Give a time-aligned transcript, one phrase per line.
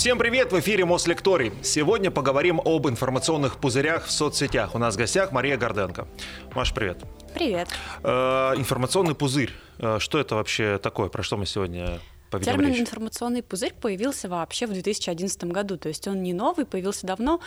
[0.00, 0.50] Всем привет!
[0.50, 1.52] В эфире Мослекторий.
[1.62, 4.74] Сегодня поговорим об информационных пузырях в соцсетях.
[4.74, 6.08] У нас в гостях Мария Горденко.
[6.54, 7.04] Маш, привет.
[7.34, 7.68] Привет.
[8.02, 9.52] Э, информационный пузырь.
[9.78, 11.10] Э, что это вообще такое?
[11.10, 12.00] Про что мы сегодня
[12.38, 12.80] Термин речь?
[12.80, 17.40] информационный пузырь появился вообще в 2011 году, то есть он не новый, появился давно,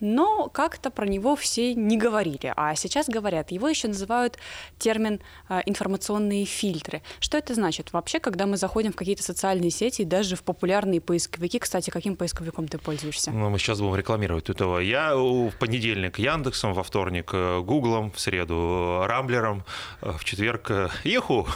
[0.00, 3.50] но как-то про него все не говорили, а сейчас говорят.
[3.50, 4.38] Его еще называют
[4.78, 7.02] термин э, информационные фильтры.
[7.20, 7.92] Что это значит?
[7.92, 12.68] Вообще, когда мы заходим в какие-то социальные сети, даже в популярные поисковики, кстати, каким поисковиком
[12.68, 13.30] ты пользуешься?
[13.30, 14.78] Ну, мы сейчас будем рекламировать этого.
[14.78, 19.64] Я в понедельник Яндексом, во вторник э, Гуглом, в среду Рамблером,
[20.02, 20.70] э, в четверг
[21.04, 21.46] Еху.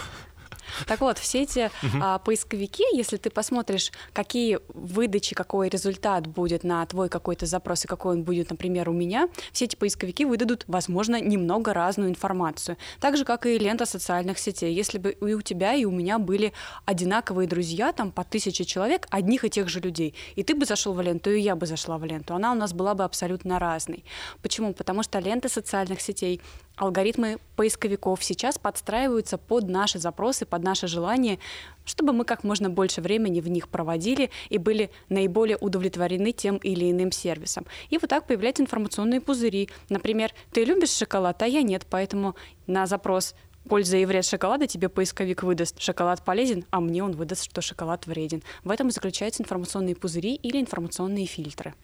[0.87, 6.85] Так вот, все эти а, поисковики, если ты посмотришь, какие выдачи, какой результат будет на
[6.87, 11.21] твой какой-то запрос и какой он будет, например, у меня, все эти поисковики выдадут, возможно,
[11.21, 12.77] немного разную информацию.
[13.01, 14.75] Так же, как и лента социальных сетей.
[14.75, 16.53] Если бы и у тебя, и у меня были
[16.85, 20.95] одинаковые друзья, там по тысяче человек, одних и тех же людей, и ты бы зашел
[20.95, 24.05] в ленту, и я бы зашла в ленту, она у нас была бы абсолютно разной.
[24.43, 24.73] Почему?
[24.73, 26.41] Потому что ленты социальных сетей
[26.77, 31.39] алгоритмы поисковиков сейчас подстраиваются под наши запросы, под наши желания,
[31.85, 36.91] чтобы мы как можно больше времени в них проводили и были наиболее удовлетворены тем или
[36.91, 37.67] иным сервисом.
[37.91, 39.69] И вот так появляются информационные пузыри.
[39.89, 43.35] Например, ты любишь шоколад, а я нет, поэтому на запрос
[43.69, 48.07] польза и вред шоколада тебе поисковик выдаст шоколад полезен, а мне он выдаст, что шоколад
[48.07, 48.43] вреден.
[48.65, 51.75] В этом и заключаются информационные пузыри или информационные фильтры.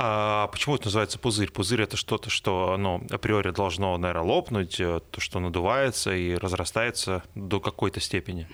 [0.00, 1.50] А почему это называется пузырь?
[1.50, 7.24] Пузырь это что-то, что оно априори должно, наверное, лопнуть, э, то, что надувается и разрастается
[7.34, 8.46] до какой-то степени.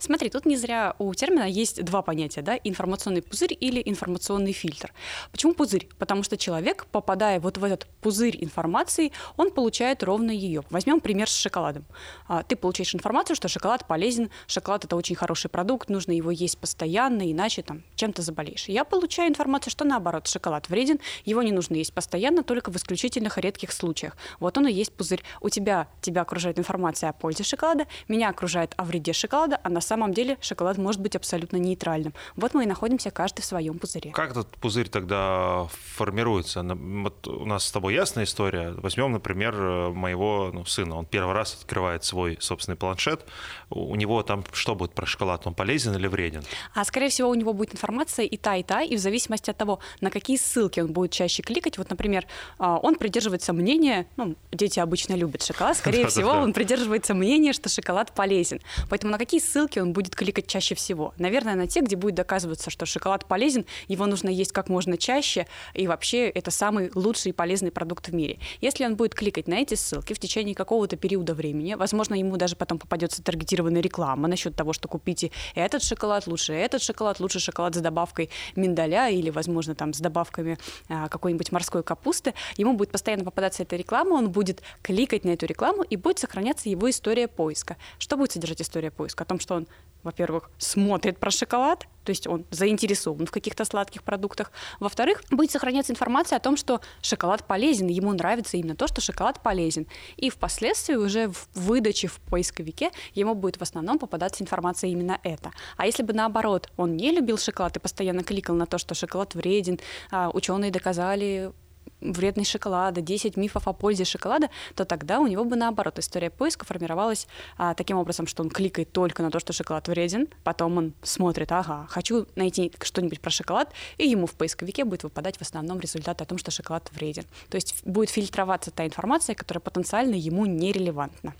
[0.00, 4.92] Смотри, тут не зря у термина есть два понятия, да, информационный пузырь или информационный фильтр.
[5.30, 5.88] Почему пузырь?
[6.00, 10.64] Потому что человек, попадая вот в этот пузырь информации, он получает ровно ее.
[10.68, 11.84] Возьмем пример с шоколадом.
[12.26, 16.58] А, ты получаешь информацию, что шоколад полезен, шоколад это очень хороший продукт, нужно его есть
[16.58, 18.64] постоянно, иначе там чем-то заболеешь.
[18.68, 22.76] Я получаю информацию, что наоборот, шоколад вреден, вреден, его не нужно есть постоянно, только в
[22.76, 24.16] исключительных редких случаях.
[24.40, 25.22] Вот он и есть пузырь.
[25.40, 29.80] У тебя, тебя окружает информация о пользе шоколада, меня окружает о вреде шоколада, а на
[29.80, 32.14] самом деле шоколад может быть абсолютно нейтральным.
[32.36, 34.10] Вот мы и находимся каждый в своем пузыре.
[34.12, 36.62] Как этот пузырь тогда формируется?
[36.62, 38.74] Вот у нас с тобой ясная история.
[38.76, 39.54] Возьмем, например,
[39.90, 40.96] моего ну, сына.
[40.96, 43.24] Он первый раз открывает свой собственный планшет.
[43.70, 45.46] У него там что будет про шоколад?
[45.46, 46.42] Он полезен или вреден?
[46.74, 49.56] А скорее всего у него будет информация и та, и та, и в зависимости от
[49.56, 51.78] того, на какие ссылки ссылки он будет чаще кликать.
[51.78, 52.26] Вот, например,
[52.58, 57.68] а, он придерживается мнения, ну, дети обычно любят шоколад, скорее всего, он придерживается мнения, что
[57.68, 58.60] шоколад полезен.
[58.88, 61.12] Поэтому на какие ссылки он будет кликать чаще всего?
[61.18, 65.46] Наверное, на те, где будет доказываться, что шоколад полезен, его нужно есть как можно чаще,
[65.74, 68.38] и вообще это самый лучший и полезный продукт в мире.
[68.60, 72.56] Если он будет кликать на эти ссылки в течение какого-то периода времени, возможно, ему даже
[72.56, 77.74] потом попадется таргетированная реклама насчет того, что купите этот шоколад лучше, этот шоколад лучше шоколад
[77.74, 80.57] с добавкой миндаля или, возможно, там с добавками
[80.88, 85.46] а, какой-нибудь морской капусты, ему будет постоянно попадаться эта реклама, он будет кликать на эту
[85.46, 87.76] рекламу, и будет сохраняться его история поиска.
[87.98, 89.24] Что будет содержать история поиска?
[89.24, 89.66] О том, что он,
[90.02, 94.50] во-первых, смотрит про шоколад, то есть он заинтересован в каких-то сладких продуктах.
[94.80, 99.42] Во-вторых, будет сохраняться информация о том, что шоколад полезен, ему нравится именно то, что шоколад
[99.42, 99.86] полезен.
[100.16, 105.50] И впоследствии уже в выдаче в поисковике ему будет в основном попадаться информация именно это.
[105.76, 109.34] А если бы наоборот, он не любил шоколад и постоянно кликал на то, что шоколад
[109.34, 109.78] вреден,
[110.10, 111.52] а, ученые доказали
[112.00, 116.64] вредность шоколада, 10 мифов о пользе шоколада, то тогда у него бы наоборот история поиска
[116.64, 117.26] формировалась
[117.56, 121.50] а, таким образом, что он кликает только на то, что шоколад вреден, потом он смотрит,
[121.52, 126.22] ага, хочу найти что-нибудь про шоколад, и ему в поисковике будет выпадать в основном результат
[126.22, 127.24] о том, что шоколад вреден.
[127.48, 131.34] То есть будет фильтроваться та информация, которая потенциально ему нерелевантна.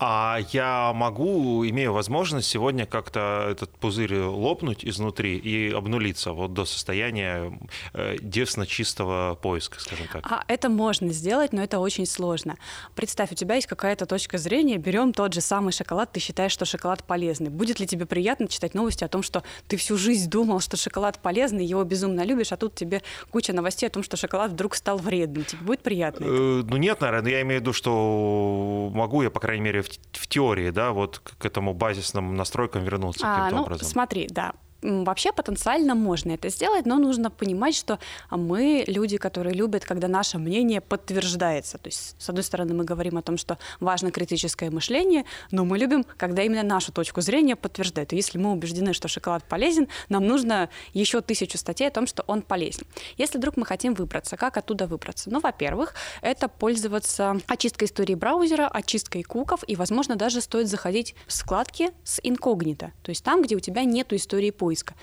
[0.00, 6.64] А я могу, имею возможность сегодня как-то этот пузырь лопнуть изнутри и обнулиться вот до
[6.64, 7.56] состояния
[7.92, 10.26] э, девственно чистого поиска, скажем так.
[10.28, 12.56] А это можно сделать, но это очень сложно.
[12.96, 16.64] Представь, у тебя есть какая-то точка зрения, берем тот же самый шоколад, ты считаешь, что
[16.64, 17.50] шоколад полезный.
[17.50, 21.20] Будет ли тебе приятно читать новости о том, что ты всю жизнь думал, что шоколад
[21.20, 24.98] полезный, его безумно любишь, а тут тебе куча новостей о том, что шоколад вдруг стал
[24.98, 25.44] вредным.
[25.44, 26.24] Тебе будет приятно?
[26.24, 30.18] Э, ну нет, наверное, я имею в виду, что могу я, по крайней мере, в,
[30.18, 33.86] в теории, да, вот к этому базисным настройкам вернуться а, каким-то ну, образом?
[33.86, 34.54] Смотри, да,
[34.84, 37.98] Вообще потенциально можно это сделать, но нужно понимать, что
[38.30, 41.78] мы люди, которые любят, когда наше мнение подтверждается.
[41.78, 45.78] То есть, с одной стороны, мы говорим о том, что важно критическое мышление, но мы
[45.78, 48.12] любим, когда именно нашу точку зрения подтверждают.
[48.12, 52.22] И если мы убеждены, что шоколад полезен, нам нужно еще тысячу статей о том, что
[52.26, 52.86] он полезен.
[53.16, 55.30] Если вдруг мы хотим выбраться, как оттуда выбраться?
[55.30, 61.32] Ну, во-первых, это пользоваться очисткой истории браузера, очисткой куков, и, возможно, даже стоит заходить в
[61.32, 64.94] складки с инкогнито, то есть там, где у тебя нет истории поиска поиска.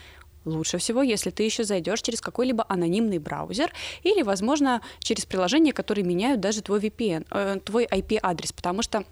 [0.44, 3.72] Лучше всего, если ты еще зайдешь через какой-либо анонимный браузер
[4.04, 9.04] или, возможно, через приложения, которые меняют даже твой VPN, э, твой IP-адрес, потому что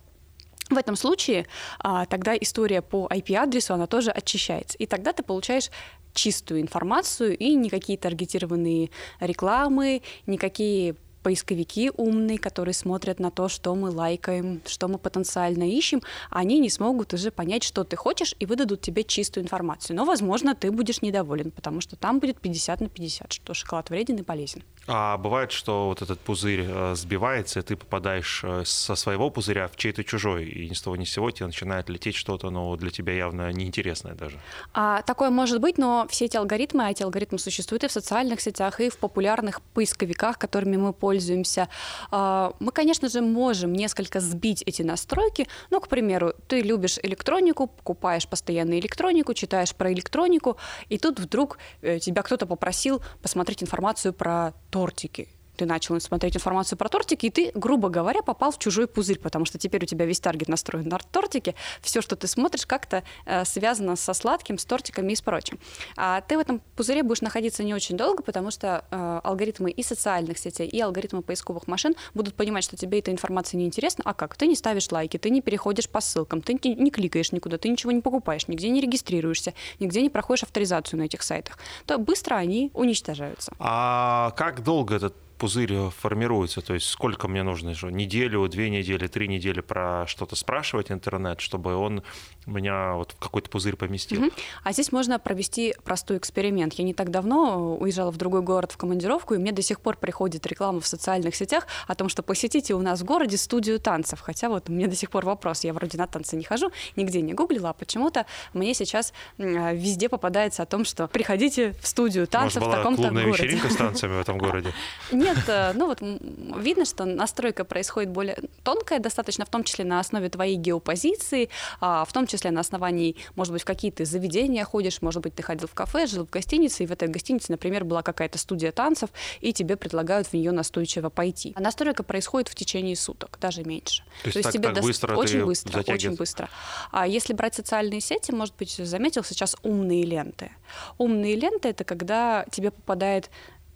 [0.72, 1.46] в этом случае
[1.80, 4.78] а, тогда история по IP-адресу, она тоже очищается.
[4.80, 5.70] И тогда ты получаешь
[6.14, 8.90] чистую информацию и никакие таргетированные
[9.20, 16.02] рекламы, никакие поисковики умные, которые смотрят на то, что мы лайкаем, что мы потенциально ищем,
[16.30, 19.96] они не смогут уже понять, что ты хочешь, и выдадут тебе чистую информацию.
[19.96, 24.18] Но, возможно, ты будешь недоволен, потому что там будет 50 на 50, что шоколад вреден
[24.18, 24.64] и полезен.
[24.92, 29.68] А бывает, что вот этот пузырь э, сбивается, и ты попадаешь э, со своего пузыря
[29.68, 32.76] в чей-то чужой, и ни с того ни с сего тебе начинает лететь что-то, но
[32.76, 34.40] для тебя явно неинтересное даже.
[34.74, 38.42] А, такое может быть, но все эти алгоритмы, а эти алгоритмы существуют и в социальных
[38.42, 41.70] сетях, и в популярных поисковиках, которыми мы пользуемся.
[42.10, 45.48] А, мы, конечно же, можем несколько сбить эти настройки.
[45.70, 50.58] Ну, к примеру, ты любишь электронику, покупаешь постоянно электронику, читаешь про электронику,
[50.90, 55.28] и тут вдруг э, тебя кто-то попросил посмотреть информацию про тортики
[55.60, 59.44] ты начал смотреть информацию про тортики, и ты, грубо говоря, попал в чужой пузырь, потому
[59.44, 63.44] что теперь у тебя весь таргет настроен на тортики, все, что ты смотришь, как-то э,
[63.44, 65.60] связано со сладким, с тортиками и с прочим.
[65.98, 69.84] А ты в этом пузыре будешь находиться не очень долго, потому что э, алгоритмы и
[69.84, 74.14] социальных сетей, и алгоритмы поисковых машин будут понимать, что тебе эта информация не интересна, а
[74.14, 74.38] как?
[74.38, 77.68] Ты не ставишь лайки, ты не переходишь по ссылкам, ты не, не кликаешь никуда, ты
[77.68, 82.36] ничего не покупаешь, нигде не регистрируешься, нигде не проходишь авторизацию на этих сайтах, то быстро
[82.36, 83.52] они уничтожаются.
[83.60, 86.62] А как долго этот пузырь формируется?
[86.62, 87.74] То есть сколько мне нужно?
[87.74, 92.04] Что, неделю, две недели, три недели про что-то спрашивать интернет, чтобы он
[92.46, 94.22] меня вот в какой-то пузырь поместил?
[94.22, 94.32] Угу.
[94.64, 96.74] А здесь можно провести простой эксперимент.
[96.74, 99.98] Я не так давно уезжала в другой город в командировку, и мне до сих пор
[99.98, 104.20] приходит реклама в социальных сетях о том, что посетите у нас в городе студию танцев.
[104.20, 105.64] Хотя вот мне до сих пор вопрос.
[105.64, 110.64] Я вроде на танцы не хожу, нигде не гуглила, а почему-то мне сейчас везде попадается
[110.64, 113.28] о том, что приходите в студию танцев Может, в таком-то городе.
[113.30, 114.74] вечеринка с танцами в этом городе?
[115.12, 120.00] Нет, э, ну вот видно, что настройка происходит более тонкая, достаточно в том числе на
[120.00, 121.50] основе твоей геопозиции,
[121.80, 125.44] а, в том числе на основании, может быть, в какие-то заведения ходишь, может быть, ты
[125.44, 129.10] ходил в кафе, жил в гостинице, и в этой гостинице, например, была какая-то студия танцев,
[129.42, 131.54] и тебе предлагают в нее настойчиво пойти.
[131.56, 134.04] А настройка происходит в течение суток, даже меньше.
[134.24, 136.50] То есть, То есть так, тебе так быстро очень быстро, очень быстро.
[136.92, 140.52] А если брать социальные сети, может быть, заметил сейчас умные ленты.
[140.98, 143.30] Умные ленты это когда тебе попадает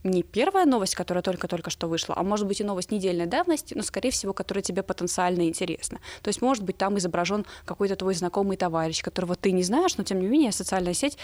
[0.04, 3.84] не первая новость, которая только-только что вышла, а может быть и новость недельной давности, но,
[3.84, 6.00] скорее всего, которая тебе потенциально интересна.
[6.22, 10.04] То есть, может быть, там изображен какой-то твой знакомый товарищ, которого ты не знаешь, но,
[10.04, 11.18] тем не менее, социальная сеть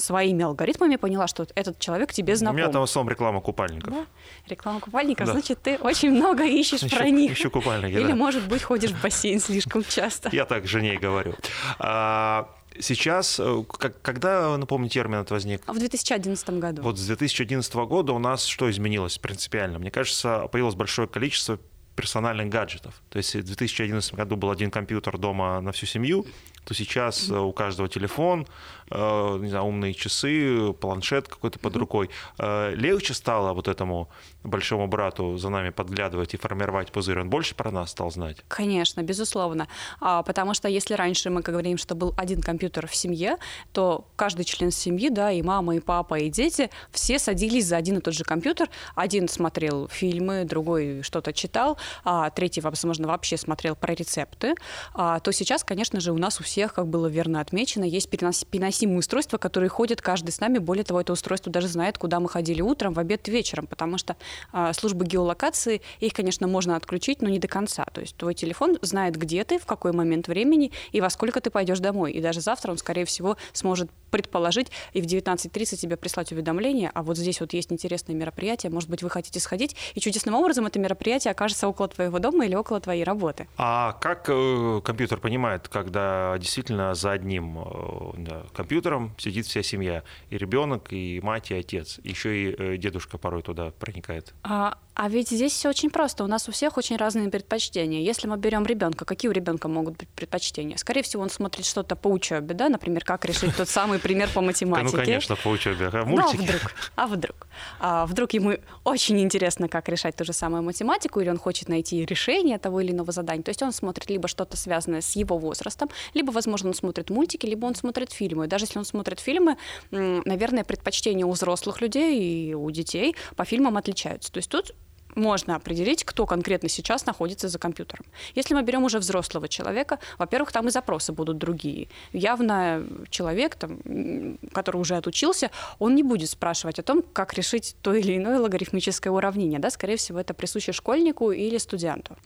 [0.00, 2.56] своими алгоритмами поняла, что этот человек тебе знаком.
[2.56, 3.92] У меня там в основном реклама купальников.
[3.92, 4.06] Да?
[4.48, 5.32] Реклама купальников, да.
[5.32, 7.32] значит, ты очень много ищешь ищу, про них.
[7.32, 8.14] Ищу купальники, Или, да.
[8.14, 10.30] может быть, ходишь в бассейн слишком часто.
[10.32, 11.34] Я так жене и говорю.
[11.78, 12.48] А,
[12.80, 13.64] Сейчас, э,
[14.02, 15.62] когда, напомню, термин этот возник?
[15.66, 16.82] В 2011 году.
[16.82, 19.78] Вот с 2011 года у нас что изменилось принципиально?
[19.78, 21.58] Мне кажется, появилось большое количество
[21.98, 23.02] персональных гаджетов.
[23.08, 26.26] То есть в 2011 году был один компьютер дома на всю семью,
[26.68, 28.46] то сейчас э, у каждого телефон,
[28.90, 32.10] э, не знаю, умные часы, планшет какой-то под рукой.
[32.38, 34.10] Э, легче стало вот этому
[34.44, 37.20] большому брату за нами подглядывать и формировать пузырь?
[37.20, 38.36] Он больше про нас стал знать?
[38.48, 39.66] Конечно, безусловно.
[40.00, 43.38] А, потому что если раньше мы говорим, что был один компьютер в семье,
[43.72, 47.96] то каждый член семьи, да, и мама, и папа, и дети, все садились за один
[47.96, 48.68] и тот же компьютер.
[48.94, 54.54] Один смотрел фильмы, другой что-то читал, а третий, возможно, вообще смотрел про рецепты.
[54.92, 58.10] А, то сейчас, конечно же, у нас у всех всех, как было верно отмечено, есть
[58.10, 60.58] переносимые устройства, которые ходят каждый с нами.
[60.58, 64.16] Более того, это устройство даже знает, куда мы ходили утром, в обед, вечером, потому что
[64.52, 67.84] э, службы геолокации, их, конечно, можно отключить, но не до конца.
[67.92, 71.50] То есть твой телефон знает, где ты, в какой момент времени и во сколько ты
[71.50, 72.10] пойдешь домой.
[72.10, 77.02] И даже завтра он, скорее всего, сможет предположить и в 19.30 тебе прислать уведомление, а
[77.02, 80.78] вот здесь вот есть интересное мероприятие, может быть, вы хотите сходить, и чудесным образом это
[80.78, 83.48] мероприятие окажется около твоего дома или около твоей работы.
[83.56, 90.02] А как э, компьютер понимает, когда действительно за одним э, да, компьютером сидит вся семья,
[90.30, 94.34] и ребенок, и мать, и отец, еще и э, дедушка порой туда проникает?
[94.42, 96.24] А, а ведь здесь все очень просто.
[96.24, 98.00] У нас у всех очень разные предпочтения.
[98.00, 100.76] Если мы берем ребенка, какие у ребенка могут быть предпочтения?
[100.76, 104.40] Скорее всего, он смотрит что-то по учебе, да, например, как решить тот самый пример по
[104.40, 104.96] математике.
[104.96, 105.88] Ну, конечно, по учебе.
[105.92, 106.38] А мультики?
[106.40, 106.72] Ну, а вдруг?
[106.96, 107.46] А вдруг?
[107.78, 112.04] А вдруг ему очень интересно, как решать ту же самую математику, или он хочет найти
[112.04, 113.44] решение того или иного задания.
[113.44, 117.46] То есть он смотрит либо что-то связанное с его возрастом, либо, возможно, он смотрит мультики,
[117.46, 118.48] либо он смотрит фильмы.
[118.48, 119.58] Даже если он смотрит фильмы,
[119.92, 124.32] наверное, предпочтения у взрослых людей и у детей по фильмам отличаются.
[124.32, 124.74] То есть тут
[125.14, 128.04] можно определить, кто конкретно сейчас находится за компьютером.
[128.34, 131.88] Если мы берем уже взрослого человека, во-первых, там и запросы будут другие.
[132.12, 137.94] Явно человек, там, который уже отучился, он не будет спрашивать о том, как решить то
[137.94, 139.58] или иное логарифмическое уравнение.
[139.58, 139.70] Да?
[139.70, 142.16] Скорее всего, это присуще школьнику или студенту.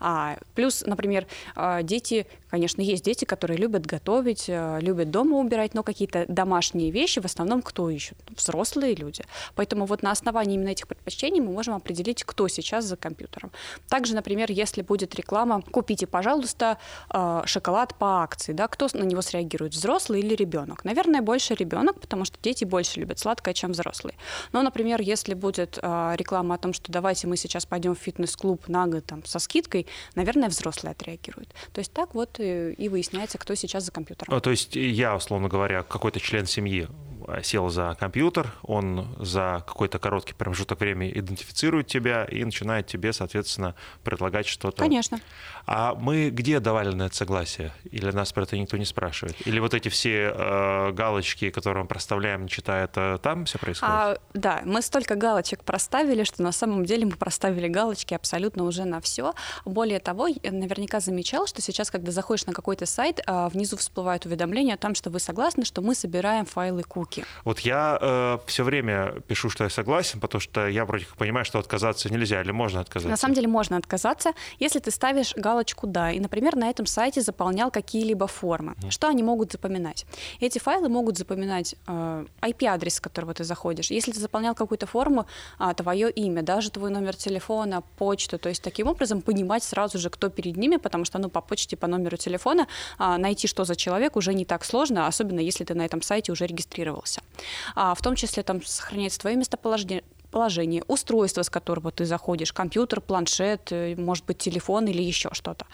[0.00, 5.74] А, плюс, например, а, дети, конечно, есть дети, которые любят готовить, а, любят дома убирать,
[5.74, 8.16] но какие-то домашние вещи в основном кто ищет?
[8.36, 9.24] Взрослые люди.
[9.54, 13.50] Поэтому вот на основании именно этих предпочтений мы можем определить, кто сейчас за компьютером.
[13.88, 19.22] Также, например, если будет реклама «Купите, пожалуйста, а, шоколад по акции», да, кто на него
[19.22, 20.84] среагирует, взрослый или ребенок?
[20.84, 24.16] Наверное, больше ребенок, потому что дети больше любят сладкое, чем взрослые.
[24.52, 28.86] Но, например, если будет реклама о том, что давайте мы сейчас пойдем в фитнес-клуб на
[28.86, 31.48] год там, со скидкой, наверное, взрослые отреагируют.
[31.72, 34.34] То есть так вот и, и выясняется, кто сейчас за компьютером.
[34.34, 36.88] А, то есть я, условно говоря, какой-то член семьи
[37.42, 43.74] сел за компьютер, он за какой-то короткий промежуток времени идентифицирует тебя и начинает тебе, соответственно,
[44.04, 44.78] предлагать что-то.
[44.78, 45.20] Конечно.
[45.66, 47.72] А мы где давали на это согласие?
[47.90, 49.36] Или нас про это никто не спрашивает?
[49.46, 53.94] Или вот эти все э, галочки, которые мы проставляем, читая, это там все происходит?
[53.94, 58.84] А, да, мы столько галочек проставили, что на самом деле мы проставили галочки абсолютно уже
[58.84, 59.34] на все.
[59.64, 64.26] Более того, я наверняка замечал, что сейчас, когда заходишь на какой-то сайт, э, внизу всплывают
[64.26, 67.24] уведомления о том, что вы согласны, что мы собираем файлы куки.
[67.44, 71.44] Вот я э, все время пишу, что я согласен, потому что я вроде как понимаю,
[71.44, 73.08] что отказаться нельзя, или можно отказаться?
[73.08, 76.10] На самом деле можно отказаться, если ты ставишь галочку галочку «Да».
[76.12, 78.74] И, например, на этом сайте заполнял какие-либо формы.
[78.88, 80.06] Что они могут запоминать?
[80.40, 83.90] Эти файлы могут запоминать э, IP-адрес, с которого ты заходишь.
[83.90, 85.26] Если ты заполнял какую-то форму,
[85.60, 90.08] э, твое имя, даже твой номер телефона, почту, то есть таким образом понимать сразу же,
[90.10, 92.66] кто перед ними, потому что ну, по почте, по номеру телефона
[92.98, 96.32] э, найти, что за человек, уже не так сложно, особенно если ты на этом сайте
[96.32, 97.20] уже регистрировался.
[97.74, 100.02] А, в том числе там сохраняется твое местоположение,
[100.32, 105.66] положение, устройство, с которого ты заходишь, компьютер, планшет, э, может быть, телефон или еще что-то.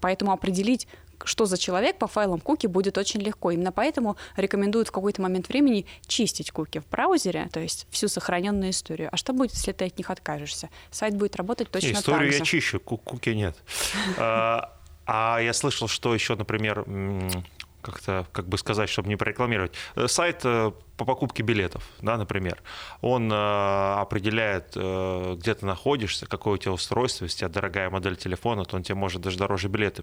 [0.00, 0.88] Поэтому определить
[1.24, 3.50] что за человек по файлам куки будет очень легко.
[3.50, 8.70] Именно поэтому рекомендуют в какой-то момент времени чистить куки в браузере, то есть всю сохраненную
[8.70, 9.08] историю.
[9.12, 10.68] А что будет, если ты от них откажешься?
[10.90, 12.14] Сайт будет работать точно историю так же.
[12.14, 13.56] Историю я чищу, куки нет.
[14.18, 14.76] А,
[15.06, 16.84] а я слышал, что еще, например,
[17.84, 19.72] как-то, как бы сказать, чтобы не прорекламировать.
[19.94, 22.62] Э, сайт э, по покупке билетов, да, например,
[23.00, 27.90] он э, определяет, э, где ты находишься, какое у тебя устройство, если у тебя дорогая
[27.90, 30.02] модель телефона, то он тебе может даже дороже билеты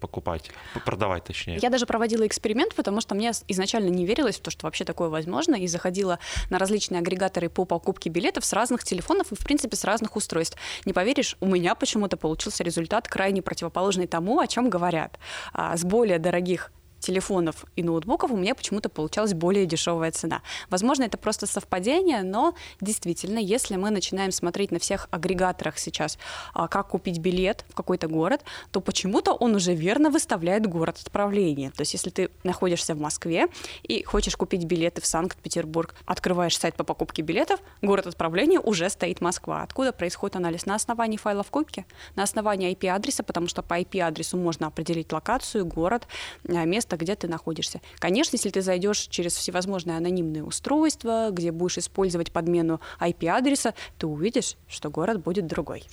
[0.00, 0.50] покупать,
[0.84, 1.58] продавать точнее.
[1.62, 5.08] Я даже проводила эксперимент, потому что мне изначально не верилось в то, что вообще такое
[5.08, 6.18] возможно, и заходила
[6.50, 10.58] на различные агрегаторы по покупке билетов с разных телефонов и, в принципе, с разных устройств.
[10.84, 15.18] Не поверишь, у меня почему-то получился результат крайне противоположный тому, о чем говорят.
[15.52, 16.72] А, с более дорогих
[17.04, 20.42] телефонов и ноутбуков у меня почему-то получалась более дешевая цена.
[20.70, 26.18] Возможно, это просто совпадение, но действительно, если мы начинаем смотреть на всех агрегаторах сейчас,
[26.54, 31.70] а, как купить билет в какой-то город, то почему-то он уже верно выставляет город отправления.
[31.70, 33.48] То есть если ты находишься в Москве
[33.82, 39.20] и хочешь купить билеты в Санкт-Петербург, открываешь сайт по покупке билетов, город отправления уже стоит
[39.20, 39.62] Москва.
[39.62, 40.66] Откуда происходит анализ?
[40.66, 41.84] На основании файлов кубки,
[42.16, 46.06] на основании IP-адреса, потому что по IP-адресу можно определить локацию, город,
[46.48, 47.80] а, место, место, где ты находишься.
[47.98, 54.56] Конечно, если ты зайдешь через всевозможные анонимные устройства, где будешь использовать подмену IP-адреса, ты увидишь,
[54.68, 55.84] что город будет другой.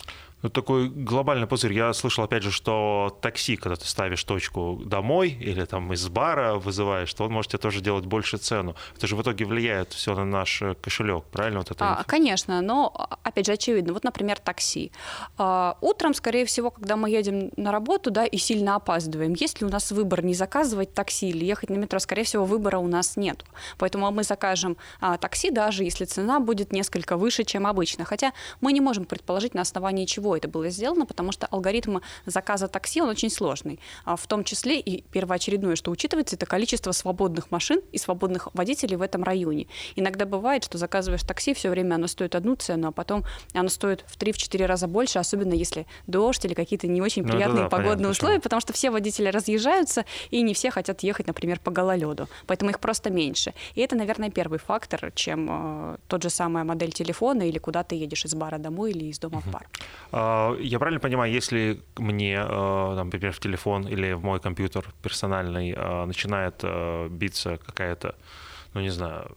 [0.41, 1.73] Ну, такой глобальный пузырь.
[1.73, 6.55] Я слышал, опять же, что такси, когда ты ставишь точку домой или там из бара
[6.55, 8.75] вызываешь, то он может тебе тоже делать больше цену.
[8.97, 11.59] Это же в итоге влияет все на наш э, кошелек, правильно?
[11.59, 13.93] Вот это а, конечно, но, опять же, очевидно.
[13.93, 14.91] Вот, например, такси.
[15.37, 19.67] А, утром, скорее всего, когда мы едем на работу, да, и сильно опаздываем, есть ли
[19.67, 21.99] у нас выбор не заказывать такси или ехать на метро?
[21.99, 23.43] Скорее всего, выбора у нас нет.
[23.77, 28.05] Поэтому мы закажем а, такси, даже если цена будет несколько выше, чем обычно.
[28.05, 32.67] Хотя мы не можем предположить, на основании чего это было сделано, потому что алгоритм заказа
[32.67, 33.79] такси, он очень сложный.
[34.05, 38.95] А в том числе и первоочередное, что учитывается, это количество свободных машин и свободных водителей
[38.95, 39.67] в этом районе.
[39.95, 43.23] Иногда бывает, что заказываешь такси, все время оно стоит одну цену, а потом
[43.53, 47.63] оно стоит в 3-4 раза больше, особенно если дождь или какие-то не очень ну, приятные
[47.63, 48.43] да, погодные понятно, условия, почему.
[48.43, 52.27] потому что все водители разъезжаются, и не все хотят ехать, например, по гололеду.
[52.47, 53.53] Поэтому их просто меньше.
[53.75, 57.95] И это, наверное, первый фактор, чем э, тот же самая модель телефона или куда ты
[57.95, 59.67] едешь из бара домой или из дома в бар.
[60.21, 65.73] А, я правильно понимаю, если мне, э, например, в телефон или в мой компьютер персональный
[65.75, 68.15] э, начинает э, биться какая-то,
[68.75, 69.31] ну не знаю,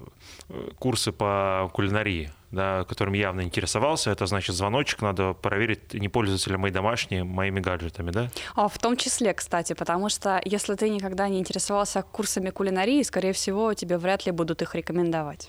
[0.79, 6.57] курсы по кулинарии, да, которым явно интересовался, это значит звоночек, надо проверить, не пользуются ли
[6.57, 8.31] мои домашние моими гаджетами, да?
[8.55, 13.33] А, в том числе, кстати, потому что если ты никогда не интересовался курсами кулинарии, скорее
[13.33, 15.49] всего, тебе вряд ли будут их рекомендовать.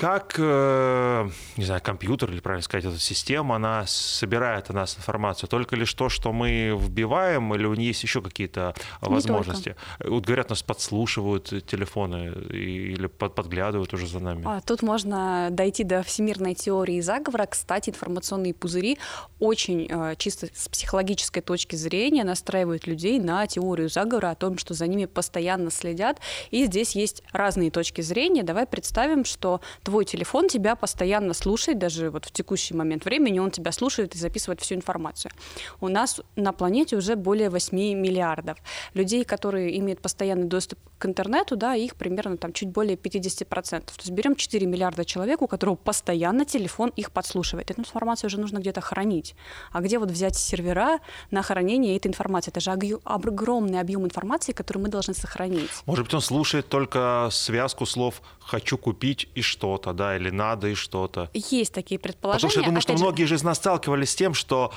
[0.00, 1.28] Как, э,
[1.58, 5.46] не знаю, компьютер или, правильно сказать, эта система, она собирает о нас информацию?
[5.46, 9.76] Только лишь то, что мы вбиваем, или у нее есть еще какие-то возможности?
[10.02, 14.42] Вот говорят, нас подслушивают телефоны или подглядывают уже за нами.
[14.46, 17.44] А, тут можно дойти до всемирной теории заговора.
[17.44, 18.98] Кстати, информационные пузыри
[19.38, 24.72] очень э, чисто с психологической точки зрения настраивают людей на теорию заговора о том, что
[24.72, 26.20] за ними постоянно следят.
[26.50, 28.42] И здесь есть разные точки зрения.
[28.42, 33.50] Давай представим, что твой телефон тебя постоянно слушает, даже вот в текущий момент времени он
[33.50, 35.32] тебя слушает и записывает всю информацию.
[35.80, 38.56] У нас на планете уже более 8 миллиардов.
[38.94, 43.80] Людей, которые имеют постоянный доступ к интернету, да, их примерно там чуть более 50%.
[43.80, 47.72] То есть берем 4 миллиарда человек, у которого постоянно телефон их подслушивает.
[47.72, 49.34] Эту информацию уже нужно где-то хранить.
[49.72, 51.00] А где вот взять сервера
[51.32, 52.52] на хранение этой информации?
[52.52, 55.70] Это же огромный объем информации, который мы должны сохранить.
[55.86, 60.74] Может быть, он слушает только связку слов «хочу купить» и что-то, да, или «надо» и
[60.74, 61.30] что-то.
[61.32, 62.38] Есть такие предположения.
[62.38, 63.02] Потому что я думаю, что же...
[63.04, 64.72] многие же из нас сталкивались с тем, что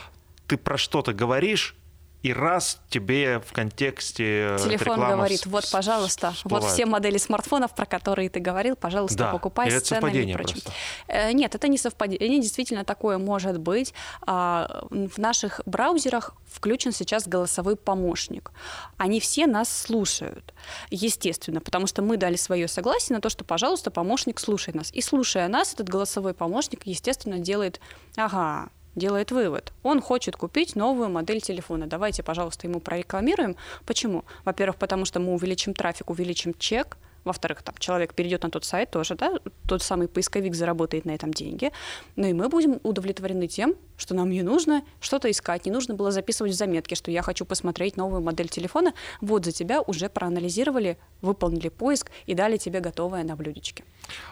[0.48, 1.76] ты про что-то говоришь,
[2.24, 6.64] и раз тебе в контексте Телефон говорит, вот, пожалуйста, всплывает.
[6.64, 9.32] вот все модели смартфонов, про которые ты говорил, пожалуйста, да.
[9.32, 10.54] покупай с ценами и прочим.
[10.54, 10.72] Просто.
[11.10, 13.94] Э, нет, это не совпадение, действительно такое может быть.
[14.22, 18.52] А, в наших браузерах включен сейчас голосовой помощник.
[18.96, 20.54] Они все нас слушают,
[20.92, 24.92] естественно, потому что мы дали свое согласие на то, что, пожалуйста, помощник слушай нас.
[24.94, 27.82] И слушая нас, этот голосовой помощник, естественно, делает,
[28.16, 29.74] ага, делает вывод.
[29.84, 31.88] Он хочет купить новую модель телефона.
[31.88, 33.56] Давайте, пожалуйста, ему прорекламируем.
[33.86, 34.24] Почему?
[34.46, 36.98] Во-первых, потому что мы увеличим трафик, увеличим чек.
[37.24, 41.34] Во-вторых, там человек перейдет на тот сайт тоже, да, тот самый поисковик заработает на этом
[41.34, 41.72] деньги.
[42.18, 46.12] Ну и мы будем удовлетворены тем, что нам не нужно что-то искать, не нужно было
[46.12, 48.94] записывать в заметки, что я хочу посмотреть новую модель телефона.
[49.22, 53.86] Вот за тебя уже проанализировали, выполнили поиск и дали тебе готовое на блюдечке.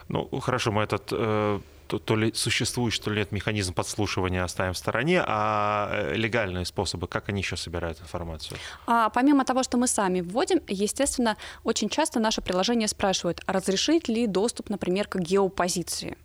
[0.10, 1.60] Ну, хорошо, мы этот э
[1.92, 6.66] то, то ли существует, что ли нет механизм подслушивания, оставим в стороне, а э, легальные
[6.66, 8.58] способы, как они еще собирают информацию?
[8.88, 14.26] А, помимо того, что мы сами вводим, естественно, очень часто наше приложение спрашивает, разрешит ли
[14.26, 16.16] доступ, например, к геопозиции.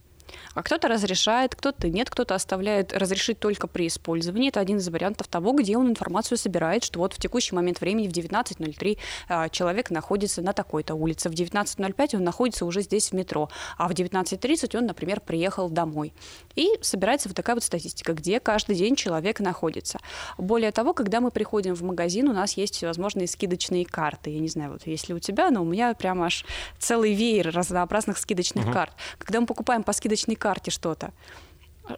[0.54, 4.48] А кто-то разрешает, кто-то нет, кто-то оставляет разрешить только при использовании.
[4.48, 8.08] Это один из вариантов того, где он информацию собирает, что вот в текущий момент времени
[8.08, 13.12] в 19.03 а, человек находится на такой-то улице, в 19.05 он находится уже здесь в
[13.14, 16.12] метро, а в 19.30 он, например, приехал домой.
[16.54, 19.98] И собирается вот такая вот статистика, где каждый день человек находится.
[20.38, 24.30] Более того, когда мы приходим в магазин, у нас есть всевозможные скидочные карты.
[24.30, 26.44] Я не знаю, вот если у тебя, но у меня прямо аж
[26.78, 28.72] целый веер разнообразных скидочных угу.
[28.72, 28.92] карт.
[29.18, 31.12] Когда мы покупаем по скидочной карте что-то.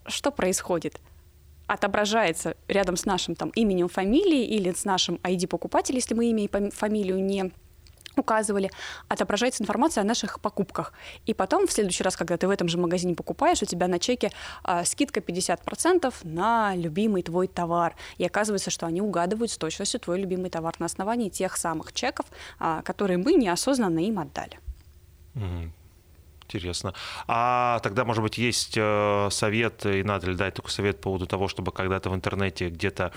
[0.07, 1.01] Что происходит?
[1.67, 6.45] Отображается рядом с нашим там, именем, фамилией или с нашим ID покупателя, если мы имя
[6.45, 7.53] и фамилию не
[8.17, 8.71] указывали,
[9.09, 10.93] отображается информация о наших покупках.
[11.27, 14.01] И потом, в следующий раз, когда ты в этом же магазине покупаешь, у тебя на
[14.01, 14.33] чеке
[14.65, 17.95] а, скидка 50% на любимый твой товар.
[18.17, 22.27] И оказывается, что они угадывают с точностью твой любимый товар на основании тех самых чеков,
[22.59, 24.59] а, которые мы неосознанно им отдали.
[26.49, 26.95] Интересно.
[27.27, 31.27] А тогда, может быть, есть э, совет, и надо ли дать такой совет по поводу
[31.27, 33.13] того, чтобы когда то в интернете где-то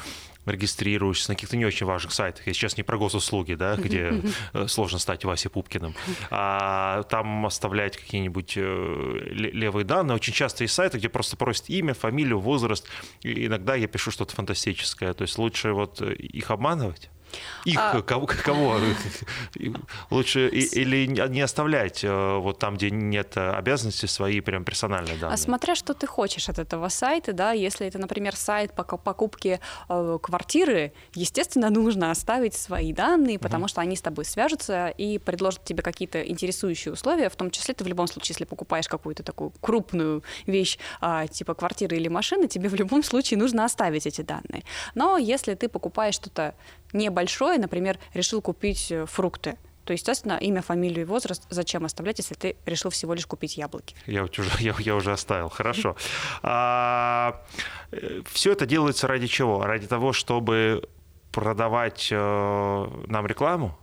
[0.45, 2.45] регистрируешься на каких-то не очень важных сайтах.
[2.45, 4.21] Я сейчас не про госуслуги, да, где
[4.53, 5.95] э, сложно стать Васей Пупкиным.
[6.29, 10.15] А там оставлять какие-нибудь э, левые данные.
[10.15, 12.85] Очень часто есть сайты, где просто просят имя, фамилию, возраст.
[13.21, 15.13] И иногда я пишу что-то фантастическое.
[15.13, 17.09] То есть лучше вот их обманывать.
[17.65, 18.01] Их, а...
[18.01, 18.77] кого, кого?
[20.09, 25.33] Лучше или не оставлять э, вот там, где нет обязанности, свои прям персональные данные?
[25.33, 29.59] А смотря, что ты хочешь от этого сайта, да, если это, например, сайт по покупке
[29.89, 33.69] э, квартиры, естественно, нужно оставить свои данные, потому угу.
[33.69, 37.83] что они с тобой свяжутся и предложат тебе какие-то интересующие условия, в том числе ты
[37.83, 42.69] в любом случае, если покупаешь какую-то такую крупную вещь, э, типа квартиры или машины, тебе
[42.69, 44.63] в любом случае нужно оставить эти данные.
[44.95, 46.55] Но если ты покупаешь что-то
[46.93, 47.20] небольшое,
[47.57, 52.55] например, решил купить э, фрукты, то, естественно, имя, фамилию и возраст зачем оставлять, если ты
[52.65, 53.95] решил всего лишь купить яблоки?
[54.05, 55.95] Я уже, я, я уже оставил, хорошо.
[56.43, 57.41] А,
[57.91, 59.63] э, все это делается ради чего?
[59.65, 60.87] Ради того, чтобы
[61.31, 63.77] продавать э, нам рекламу?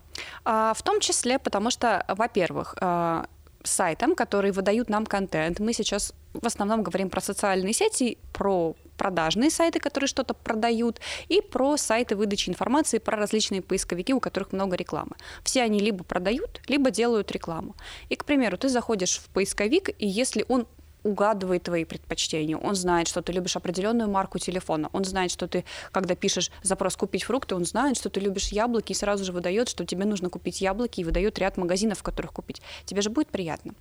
[0.45, 3.25] А, в том числе, потому что, во-первых, э,
[3.63, 9.51] сайтам, которые выдают нам контент, мы сейчас в основном говорим про социальные сети, про продажные
[9.51, 14.77] сайты, которые что-то продают, и про сайты выдачи информации, про различные поисковики, у которых много
[14.77, 15.13] рекламы.
[15.43, 17.75] Все они либо продают, либо делают рекламу.
[18.11, 20.67] И, к примеру, ты заходишь в поисковик, и если он
[21.05, 25.65] угадывает твои предпочтения, он знает, что ты любишь определенную марку телефона, он знает, что ты,
[25.93, 29.69] когда пишешь запрос купить фрукты, он знает, что ты любишь яблоки, и сразу же выдает,
[29.69, 32.61] что тебе нужно купить яблоки, и выдает ряд магазинов, в которых купить.
[32.85, 33.75] Тебе же будет приятно.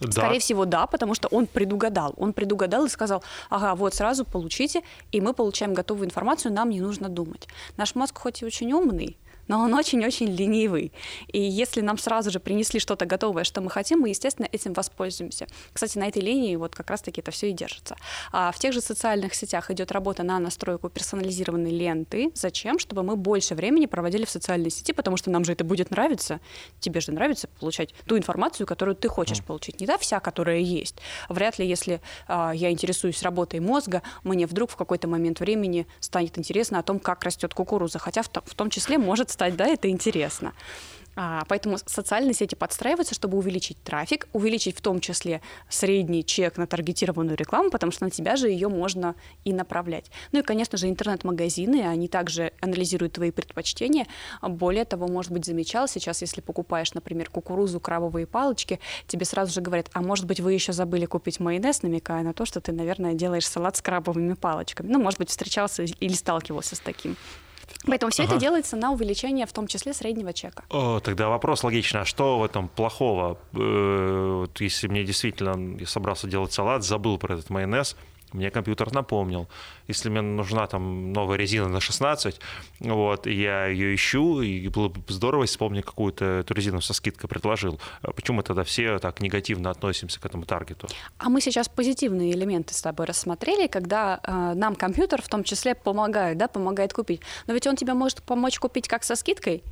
[0.00, 0.12] Да.
[0.12, 2.14] Скорее всего, да, потому что он предугадал.
[2.16, 4.82] Он предугадал и сказал, ага, вот сразу получите,
[5.12, 7.48] и мы получаем готовую информацию, нам не нужно думать.
[7.76, 9.16] Наш мозг хоть и очень умный,
[9.48, 10.92] но он очень-очень ленивый.
[11.28, 15.46] И если нам сразу же принесли что-то готовое, что мы хотим, мы, естественно, этим воспользуемся.
[15.72, 17.96] Кстати, на этой линии вот как раз-таки это все и держится.
[18.32, 22.30] А в тех же социальных сетях идет работа на настройку персонализированной ленты.
[22.34, 22.78] Зачем?
[22.78, 26.40] Чтобы мы больше времени проводили в социальной сети, потому что нам же это будет нравиться.
[26.80, 30.96] Тебе же нравится получать ту информацию, которую ты хочешь получить, не та вся, которая есть.
[31.28, 36.38] Вряд ли, если а, я интересуюсь работой мозга, мне вдруг в какой-то момент времени станет
[36.38, 37.98] интересно о том, как растет кукуруза.
[37.98, 40.52] Хотя в, в том числе может стать, да, это интересно.
[41.14, 46.66] А, поэтому социальные сети подстраиваются, чтобы увеличить трафик, увеличить в том числе средний чек на
[46.66, 50.10] таргетированную рекламу, потому что на тебя же ее можно и направлять.
[50.32, 54.06] Ну и, конечно же, интернет-магазины, они также анализируют твои предпочтения.
[54.42, 59.60] Более того, может быть, замечал сейчас, если покупаешь, например, кукурузу, крабовые палочки, тебе сразу же
[59.60, 63.14] говорят, а может быть, вы еще забыли купить майонез, намекая на то, что ты, наверное,
[63.14, 64.88] делаешь салат с крабовыми палочками.
[64.88, 67.16] Ну, может быть, встречался или сталкивался с таким.
[67.86, 68.32] Поэтому все ага.
[68.32, 70.64] это делается на увеличение, в том числе, среднего чека.
[70.70, 72.02] О, тогда вопрос логичный.
[72.02, 73.38] А что в этом плохого?
[73.54, 77.96] Э, если мне действительно я собрался делать салат, забыл про этот майонез,
[78.32, 79.48] мне компьютер напомнил.
[79.86, 82.40] Если мне нужна там новая резина на 16,
[82.80, 87.28] вот, я ее ищу, и было бы здорово, если бы какую-то эту резину со скидкой
[87.28, 87.80] предложил.
[88.02, 90.88] А почему мы тогда все так негативно относимся к этому таргету?
[91.18, 95.74] А мы сейчас позитивные элементы с тобой рассмотрели, когда э, нам компьютер в том числе
[95.74, 97.20] помогает, да, помогает купить.
[97.46, 99.62] Но ведь он тебе может помочь купить как со скидкой,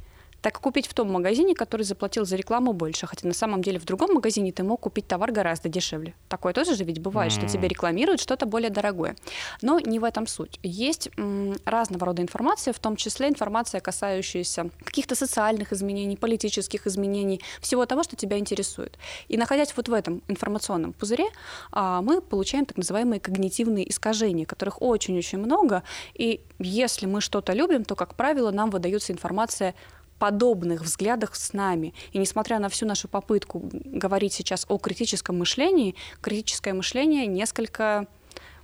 [0.47, 3.09] так купить в том магазине, который заплатил за рекламу больше.
[3.09, 6.15] Хотя на самом деле в другом магазине ты мог купить товар гораздо дешевле.
[6.29, 7.37] Такое тоже же ведь бывает, mm.
[7.37, 9.17] что тебе рекламируют что-то более дорогое.
[9.61, 10.61] Но не в этом суть.
[10.63, 17.41] Есть м, разного рода информация, в том числе информация, касающаяся каких-то социальных изменений, политических изменений,
[17.61, 18.97] всего того, что тебя интересует.
[19.27, 21.27] И находясь вот в этом информационном пузыре,
[21.73, 25.83] а, мы получаем так называемые когнитивные искажения, которых очень-очень много.
[26.15, 29.75] И если мы что-то любим, то, как правило, нам выдается информация
[30.19, 31.95] подобных взглядах с нами.
[32.13, 38.07] И несмотря на всю нашу попытку говорить сейчас о критическом мышлении, критическое мышление несколько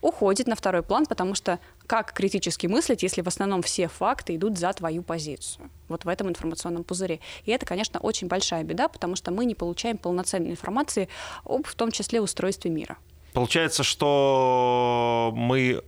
[0.02, 4.58] уходит на второй план, потому что как критически мыслить, если в основном все факты идут
[4.58, 5.70] за твою позицию?
[5.88, 7.20] Вот в этом информационном пузыре.
[7.44, 11.08] И это, конечно, очень большая беда, потому что мы не получаем полноценной информации
[11.44, 12.98] об, в том числе, устройстве мира.
[13.32, 15.82] Получается, что мы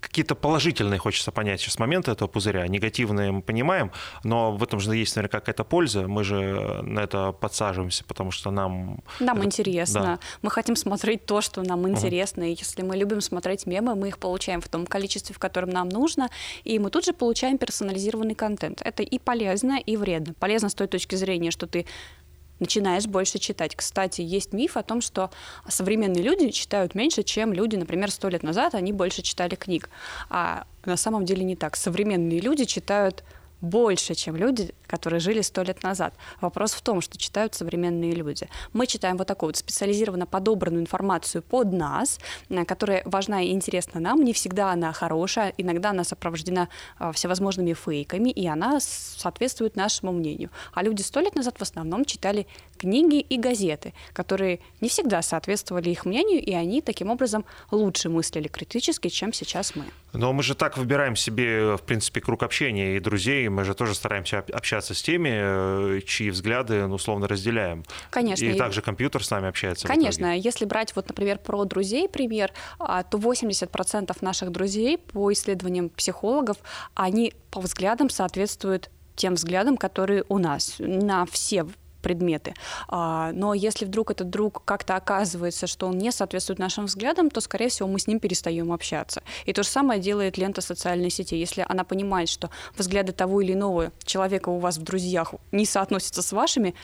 [0.00, 3.92] какие-то положительные хочется понять сейчас моменты этого пузыря, негативные мы понимаем,
[4.24, 8.50] но в этом же есть наверняка какая-то польза, мы же на это подсаживаемся, потому что
[8.50, 9.00] нам...
[9.20, 9.46] Нам это...
[9.46, 10.18] интересно, да.
[10.42, 12.52] мы хотим смотреть то, что нам интересно, угу.
[12.52, 15.88] и если мы любим смотреть мемы, мы их получаем в том количестве, в котором нам
[15.88, 16.30] нужно,
[16.64, 18.82] и мы тут же получаем персонализированный контент.
[18.82, 20.34] Это и полезно, и вредно.
[20.34, 21.86] Полезно с той точки зрения, что ты
[22.60, 23.74] начинаешь больше читать.
[23.76, 25.30] Кстати, есть миф о том, что
[25.68, 29.90] современные люди читают меньше, чем люди, например, сто лет назад, они больше читали книг.
[30.30, 31.76] А на самом деле не так.
[31.76, 33.24] Современные люди читают
[33.60, 36.14] больше, чем люди, которые жили сто лет назад.
[36.40, 38.48] Вопрос в том, что читают современные люди.
[38.72, 42.18] Мы читаем вот такую вот специализированно подобранную информацию под нас,
[42.48, 44.24] э, которая важна и интересна нам.
[44.24, 46.68] Не всегда она хорошая, иногда она сопровождена
[46.98, 50.50] э, всевозможными фейками, и она соответствует нашему мнению.
[50.72, 52.46] А люди сто лет назад в основном читали
[52.78, 58.48] книги и газеты, которые не всегда соответствовали их мнению, и они таким образом лучше мыслили
[58.48, 59.84] критически, чем сейчас мы.
[60.12, 63.94] Но мы же так выбираем себе, в принципе, круг общения и друзей, мы же тоже
[63.94, 67.84] стараемся общаться с теми, э, чьи взгляды, ну, условно, разделяем.
[68.10, 68.44] Конечно.
[68.44, 69.86] И, и также компьютер с нами общается.
[69.86, 70.36] Конечно.
[70.36, 76.56] Если брать, вот, например, про друзей пример, а, то 80% наших друзей по исследованиям психологов,
[76.94, 81.66] они по взглядам соответствуют тем взглядам, которые у нас на все
[82.06, 82.54] предметы.
[82.86, 87.40] А, но если вдруг этот друг как-то оказывается, что он не соответствует нашим взглядам, то,
[87.40, 89.24] скорее всего, мы с ним перестаем общаться.
[89.44, 91.34] И то же самое делает лента социальной сети.
[91.34, 96.22] Если она понимает, что взгляды того или иного человека у вас в друзьях не соотносятся
[96.22, 96.76] с вашими,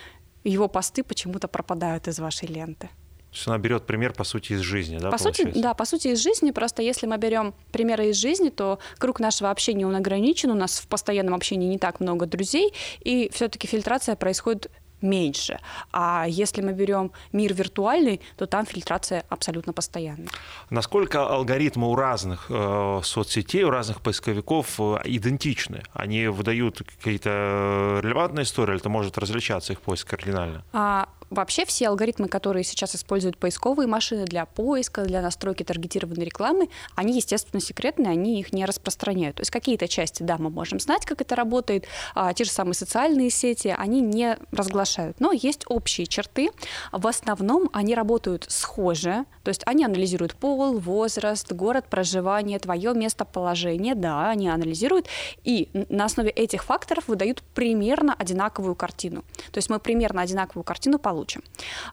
[0.43, 2.89] его посты почему-то пропадают из вашей ленты.
[3.33, 5.11] То есть она берет пример, по сути, из жизни, да?
[5.11, 6.51] По сути, да, по сути, из жизни.
[6.51, 10.79] Просто если мы берем примеры из жизни, то круг нашего общения он ограничен, у нас
[10.81, 14.71] в постоянном общении не так много друзей, и все-таки фильтрация происходит
[15.03, 15.59] меньше.
[15.93, 20.29] А если мы берем мир виртуальный, то там фильтрация абсолютно постоянная.
[20.71, 25.83] Насколько алгоритмы у разных э, соцсетей, у разных поисковиков э, идентичны?
[25.93, 30.65] Они выдают какие-то релевантные истории, или это может различаться их поиск кардинально?
[30.73, 36.69] А, вообще все алгоритмы, которые сейчас используют поисковые машины для поиска, для настройки таргетированной рекламы,
[36.95, 39.37] они, естественно, секретные, они их не распространяют.
[39.37, 42.75] То есть какие-то части, да, мы можем знать, как это работает, а, те же самые
[42.75, 45.19] социальные сети, они не разглашают.
[45.21, 46.51] Но есть общие черты.
[46.93, 53.95] В основном они работают схоже, то есть они анализируют пол, возраст, город проживания, твое местоположение,
[53.95, 55.07] да, они анализируют,
[55.45, 59.25] и на основе этих факторов выдают примерно одинаковую картину.
[59.51, 61.22] То есть мы примерно одинаковую картину получим.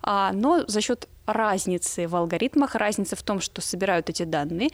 [0.02, 4.70] А, но за счет разницы в алгоритмах, разницы в том, что собирают эти данные.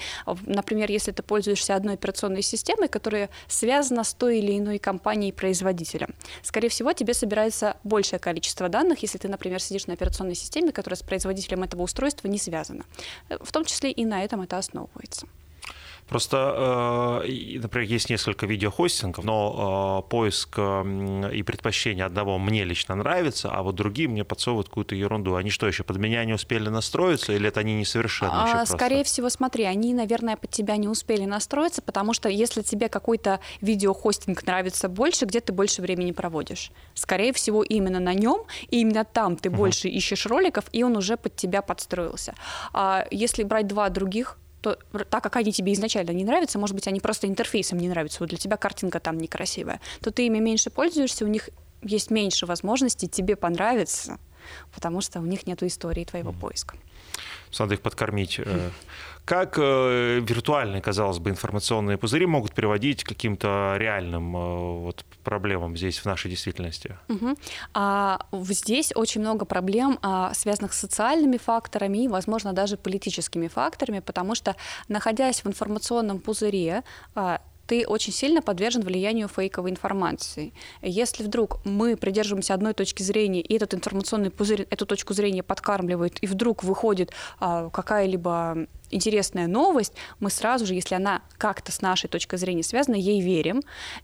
[0.45, 6.69] Например, если ты пользуешься одной операционной системой, которая связана с той или иной компанией-производителем, скорее
[6.69, 11.03] всего, тебе собирается большее количество данных, если ты, например, сидишь на операционной системе, которая с
[11.03, 12.85] производителем этого устройства не связана.
[13.29, 15.27] В том числе и на этом это основывается.
[16.07, 23.49] Просто, э, например, есть несколько видеохостингов, но э, поиск и предпочтение одного мне лично нравится,
[23.51, 25.35] а вот другие мне подсовывают какую-то ерунду.
[25.35, 29.03] Они что, еще под меня не успели настроиться, или это они несовершенны а, еще Скорее
[29.03, 34.45] всего, смотри, они, наверное, под тебя не успели настроиться, потому что если тебе какой-то видеохостинг
[34.45, 36.71] нравится больше, где ты больше времени проводишь?
[36.93, 39.57] Скорее всего, именно на нем, и именно там ты угу.
[39.57, 42.35] больше ищешь роликов, и он уже под тебя подстроился.
[42.73, 46.87] А если брать два других то так как они тебе изначально не нравятся, может быть,
[46.87, 50.71] они просто интерфейсом не нравятся, вот для тебя картинка там некрасивая, то ты ими меньше
[50.71, 51.51] пользуешься, у них
[51.83, 54.17] есть меньше возможностей тебе понравиться,
[54.73, 56.77] потому что у них нет истории твоего поиска.
[57.59, 58.41] Надо их подкормить.
[59.25, 65.75] Как э, виртуальные, казалось бы, информационные пузыри могут приводить к каким-то реальным э, вот, проблемам
[65.75, 66.97] здесь, в нашей действительности?
[67.09, 67.35] Угу.
[67.73, 73.99] А, здесь очень много проблем, а, связанных с социальными факторами и, возможно, даже политическими факторами,
[73.99, 74.55] потому что,
[74.89, 76.83] находясь в информационном пузыре,
[77.15, 80.53] а, ты очень сильно подвержен влиянию фейковой информации.
[80.81, 86.21] Если вдруг мы придерживаемся одной точки зрения, и этот информационный пузырь эту точку зрения подкармливает,
[86.21, 92.07] и вдруг выходит а, какая-либо интересная новость, мы сразу же, если она как-то с нашей
[92.07, 93.61] точки зрения связана, ей верим,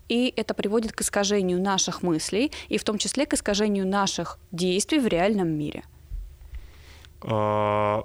[0.09, 4.99] и это приводит к искажению наших мыслей, и в том числе к искажению наших действий
[4.99, 5.83] в реальном мире.
[7.23, 8.03] А,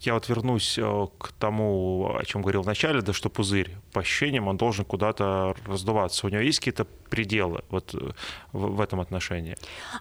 [0.00, 4.02] я вот вернусь э, к тому, о чем говорил в начале, да что пузырь по
[4.02, 6.26] ощущениям, он должен куда-то раздуваться.
[6.26, 8.12] У него есть какие-то пределы вот э,
[8.52, 9.56] в, в этом отношении?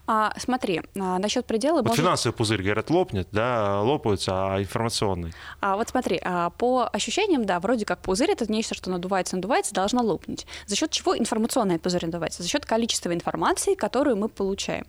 [0.05, 1.77] А, смотри, а, насчет предела...
[1.77, 2.03] Вот может...
[2.03, 5.33] финансовый пузырь, говорят, лопнет, да, лопаются, а информационный?
[5.61, 9.73] А, вот смотри, а, по ощущениям, да, вроде как пузырь— это нечто, что надувается, надувается,
[9.73, 10.45] должно лопнуть.
[10.67, 12.43] За счет чего информационный пузырь надувается?
[12.43, 14.85] За счет количества информации, которую мы получаем.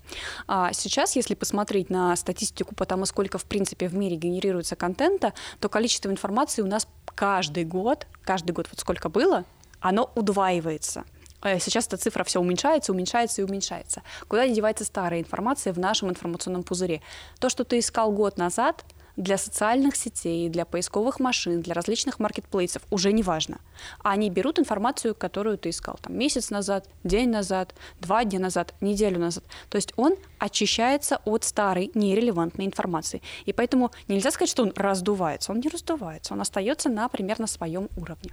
[0.47, 5.33] А, сейчас, если посмотреть на статистику по тому, сколько, в принципе, в мире генерируется контента,
[5.61, 9.44] то количество информации у нас каждый год, каждый год вот сколько было,
[9.80, 11.04] оно удваивается.
[11.42, 14.02] Э, сейчас эта цифра все уменьшается, уменьшается и уменьшается.
[14.26, 17.00] Куда девается старая информация в нашем информационном пузыре?
[17.38, 18.84] То, что ты искал год назад,
[19.18, 23.58] для социальных сетей, для поисковых машин, для различных маркетплейсов уже не важно.
[24.04, 29.18] Они берут информацию, которую ты искал там, месяц назад, день назад, два дня назад, неделю
[29.18, 29.42] назад.
[29.70, 33.20] То есть он очищается от старой нерелевантной информации.
[33.44, 35.50] И поэтому нельзя сказать, что он раздувается.
[35.50, 38.30] Он не раздувается, он остается на примерно своем уровне.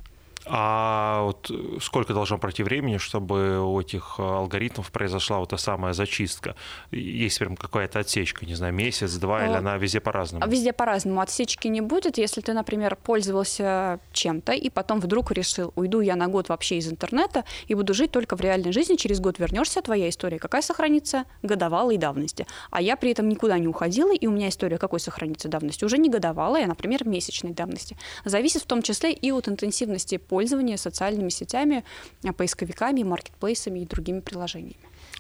[0.48, 6.56] А вот сколько должно пройти времени, чтобы у этих алгоритмов произошла вот та самая зачистка?
[6.92, 10.46] Есть прям какая-то отсечка, не знаю, месяц, два, или она везде по-разному?
[10.48, 11.20] Везде по-разному.
[11.22, 12.18] Отсечки не будет.
[12.18, 16.90] Если ты, например, пользовался чем-то, и потом вдруг решил, уйду я на год вообще из
[16.90, 21.26] интернета и буду жить только в реальной жизни, через год вернешься, твоя история какая сохранится?
[21.42, 22.46] Годовалой давности.
[22.72, 25.86] А я при этом никуда не уходила, и у меня история какой сохранится давности?
[25.86, 27.98] Уже не годовалая, а, например, месячной давности.
[28.26, 31.84] Зависит в том числе и от интенсивности пользования социальными сетями,
[32.26, 34.76] а, поисковиками, маркетплейсами и другими приложениями.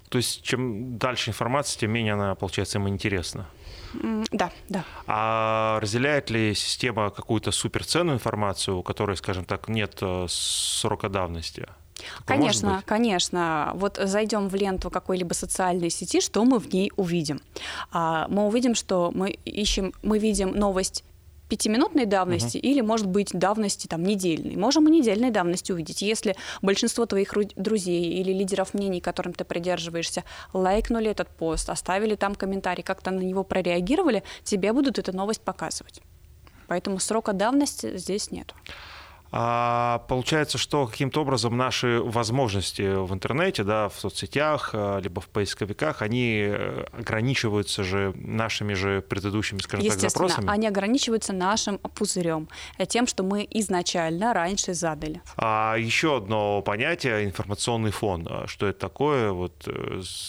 [0.09, 3.45] То есть чем дальше информация, тем менее она, получается, им интересна.
[4.31, 4.83] Да, да.
[5.07, 11.61] А разделяет ли система какую-то суперценную информацию, у которой, скажем так, нет э, срока давности?
[11.61, 13.71] Такое конечно, конечно.
[13.75, 17.39] Вот зайдем в ленту какой-либо социальной сети, что мы в ней увидим?
[17.91, 21.05] А, мы увидим, что мы ищем, мы видим новость
[21.49, 22.61] пятиминутной давности uh-huh.
[22.61, 24.55] или, может быть, давности там, недельной.
[24.55, 26.01] Можем и недельной давности увидеть.
[26.01, 32.35] Если большинство твоих друзей или лидеров мнений, которым ты придерживаешься, лайкнули этот пост, оставили там
[32.35, 36.01] комментарий, как-то на него прореагировали, тебе будут эту новость показывать.
[36.67, 38.53] Поэтому срока давности здесь нет.
[39.31, 45.27] А получается, что каким-то образом наши возможности в интернете, да, в соцсетях, э, либо в
[45.27, 50.49] поисковиках, они э, ограничиваются же нашими же предыдущими, скажем так, запросами?
[50.49, 55.21] они ограничиваются нашим пузырем, э, тем, что мы изначально раньше задали.
[55.37, 58.27] А еще одно понятие— информационный фон.
[58.29, 59.31] А что это такое?
[59.31, 59.67] Вот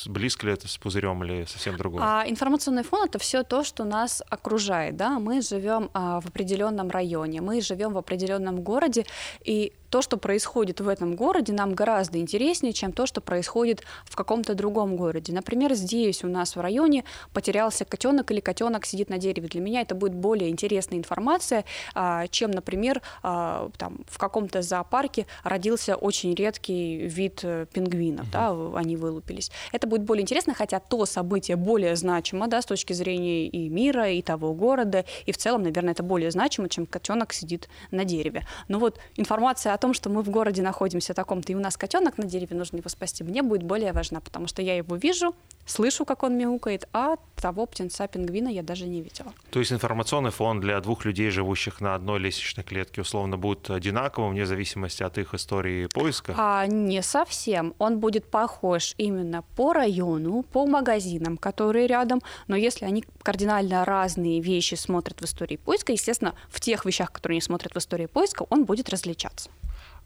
[0.07, 2.03] близко ли это с пузырем или совсем другое?
[2.03, 4.97] А информационный фон— это все то, что нас окружает.
[4.97, 5.19] Да?
[5.19, 9.05] Мы живем а, в определенном районе, мы живем в определенном городе, городе,
[9.44, 14.15] и то, что происходит в этом городе, нам гораздо интереснее, чем то, что происходит в
[14.15, 15.33] каком-то другом городе.
[15.33, 19.49] Например, здесь у нас в районе потерялся котенок или котенок сидит на дереве.
[19.49, 25.27] Для меня это будет более интересная информация, а, чем, например, а, там, в каком-то зоопарке
[25.45, 29.51] родился очень редкий вид э, пингвинов, да, они вылупились.
[29.73, 34.11] Это будет более интересно, хотя то событие более значимо, да, с точки зрения и мира,
[34.11, 38.47] и того города, и в целом, наверное, это более значимо, чем котенок сидит на дереве.
[38.69, 42.18] Но вот информация о том, что мы в городе находимся таком-то, и у нас котенок
[42.18, 45.35] на дереве, нужно его спасти, мне будет более важна, потому что я его вижу,
[45.66, 49.33] слышу, как он мяукает, а того птенца-пингвина я даже не видела.
[49.51, 54.33] То есть информационный фон для двух людей, живущих на одной лестничной клетке, условно будет одинаковым
[54.33, 56.35] вне зависимости от их истории поиска?
[56.37, 57.75] А, не совсем.
[57.79, 64.40] Он будет похож именно по району, по магазинам, которые рядом, но если они кардинально разные
[64.40, 68.46] вещи смотрят в истории поиска, естественно, в тех вещах, которые они смотрят в истории поиска,
[68.51, 69.51] он будет различаться.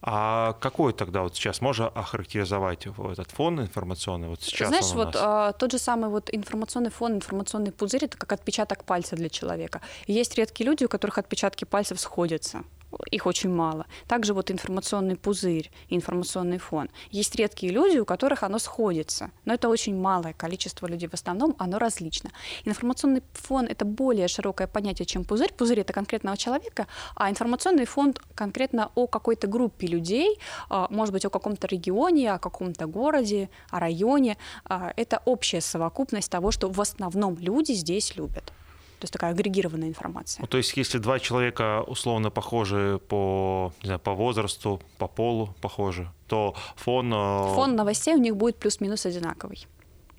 [0.02, 4.28] А какой тогда вот сейчас можно охарактеризовать этот фон информационный?
[4.28, 8.32] Вот сейчас Знаешь, вот а, тот же самый вот информационный фон, информационный пузырь, это как
[8.32, 9.82] отпечаток пальца для человека.
[10.06, 12.64] есть редкие люди, у которых отпечатки пальцев сходятся
[13.10, 13.86] их очень мало.
[14.06, 16.88] Также вот информационный пузырь, информационный фон.
[17.10, 21.08] Есть редкие люди, у которых оно сходится, но это очень малое количество людей.
[21.08, 22.30] В основном оно различно.
[22.64, 25.52] Информационный фон— это более широкое понятие, чем пузырь.
[25.52, 31.24] Пузырь— это конкретного человека, а информационный фон конкретно о какой-то группе людей, а, может быть,
[31.24, 34.36] о каком-то регионе, о каком-то городе, о районе.
[34.64, 38.52] А, это общая совокупность того, что в основном люди здесь любят.
[39.00, 40.42] То есть такая агрегированная информация.
[40.42, 45.48] Ну, то есть если два человека условно похожи по, не знаю, по возрасту, по полу
[45.62, 47.10] похожи, то фон...
[47.14, 49.66] Э, фон новостей у них будет плюс-минус одинаковый.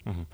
[0.06, 0.26] Угу.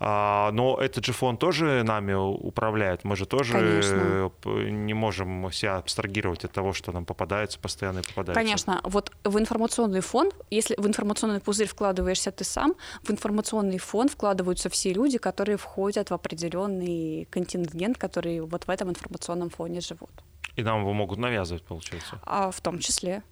[0.00, 3.04] А, но этот же фонд тоже нами управляет.
[3.04, 4.30] Мы же тоже Конечно.
[4.44, 8.34] не можем себя абстрагировать от того, что нам попадается, постоянно попадается.
[8.40, 8.80] Конечно.
[8.84, 14.68] Вот в информационный фон, если в информационный пузырь вкладываешься ты сам, в информационный фон вкладываются
[14.68, 20.10] все люди, которые входят в определенный контингент, которые вот в этом информационном фоне живут.
[20.56, 22.20] И нам его могут навязывать, получается?
[22.24, 23.22] А, в том числе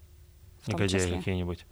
[0.67, 1.67] негодяи какие-нибудь.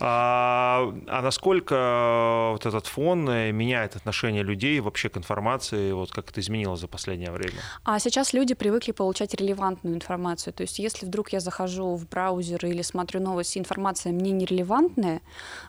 [0.00, 6.30] А, а насколько вот этот фон э, меняет отношение людей вообще к информации, вот как
[6.30, 7.56] это изменилось за последнее время?
[7.84, 10.52] А сейчас люди привыкли получать релевантную информацию.
[10.52, 15.20] То есть если вдруг я захожу в браузер или смотрю новости, информация мне нерелевантная,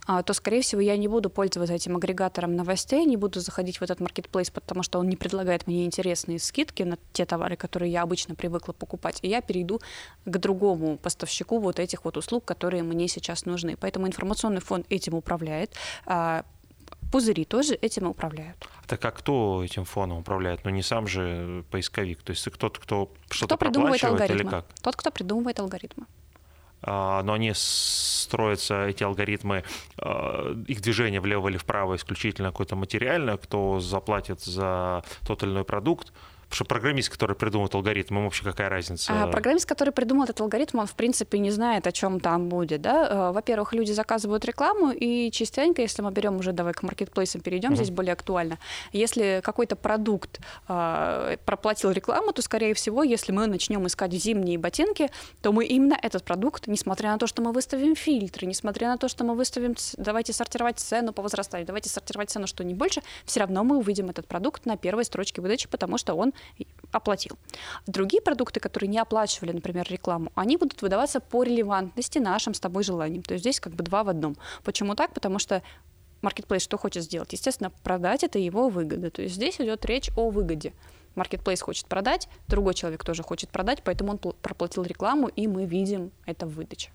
[0.08, 3.82] а, то, скорее всего, я не буду пользоваться этим агрегатором новостей, не буду заходить в
[3.84, 8.02] этот маркетплейс, потому что он не предлагает мне интересные скидки на те товары, которые я
[8.02, 9.20] обычно привыкла покупать.
[9.22, 9.82] И я перейду
[10.26, 13.76] к другому поставщику вот этих вот услуг, которые мне сейчас нужны.
[13.76, 15.76] Поэтому информационный фонд этим управляет.
[16.06, 16.44] А,
[17.12, 18.68] пузыри тоже этим управляют.
[18.88, 20.66] Так а кто этим фоном управляет?
[20.66, 24.42] Ну не сам же поисковик, то есть кто-то, кто что-то кто придумывает алгоритмы.
[24.42, 24.66] или как?
[24.82, 26.06] Тот, кто придумывает алгоритмы.
[26.82, 29.64] А, но они строятся, эти алгоритмы,
[29.98, 35.64] а, их движение влево или вправо исключительно какое-то материальное, кто заплатит за тот или иной
[35.64, 36.14] продукт,
[36.56, 39.12] Потому что программист, который придумал алгоритм, ему вообще какая разница?
[39.12, 42.82] А, программист, который придумал этот алгоритм, он, в принципе, не знает, о чем там будет.
[42.82, 43.08] Да?
[43.10, 47.72] Э, во-первых, люди заказывают рекламу, и частенько, если мы берем уже, давай к маркетплейсам перейдем,
[47.72, 47.76] mm-hmm.
[47.76, 48.58] здесь более актуально.
[48.94, 50.40] Если какой-то продукт
[50.70, 55.10] э, проплатил рекламу, то, скорее всего, если мы начнем искать зимние ботинки,
[55.42, 59.10] то мы именно этот продукт, несмотря на то, что мы выставим фильтры, несмотря на то,
[59.10, 63.42] что мы выставим, давайте сортировать цену по возрастанию, давайте сортировать цену, что не больше, все
[63.42, 66.32] равно мы увидим этот продукт на первой строчке выдачи, потому что он
[66.92, 67.38] оплатил.
[67.88, 72.84] Другие продукты, которые не оплачивали, например, рекламу, они будут выдаваться по релевантности нашим с тобой
[72.84, 73.24] желаниям.
[73.24, 74.38] То есть здесь как бы два в одном.
[74.64, 75.14] Почему так?
[75.14, 75.62] Потому что
[76.22, 77.34] маркетплейс что хочет сделать?
[77.34, 79.12] Естественно, продать это его выгода.
[79.12, 80.74] То есть здесь идет речь о выгоде.
[81.16, 86.12] Маркетплейс хочет продать, другой человек тоже хочет продать, поэтому он проплатил рекламу, и мы видим
[86.26, 86.92] это в выдаче.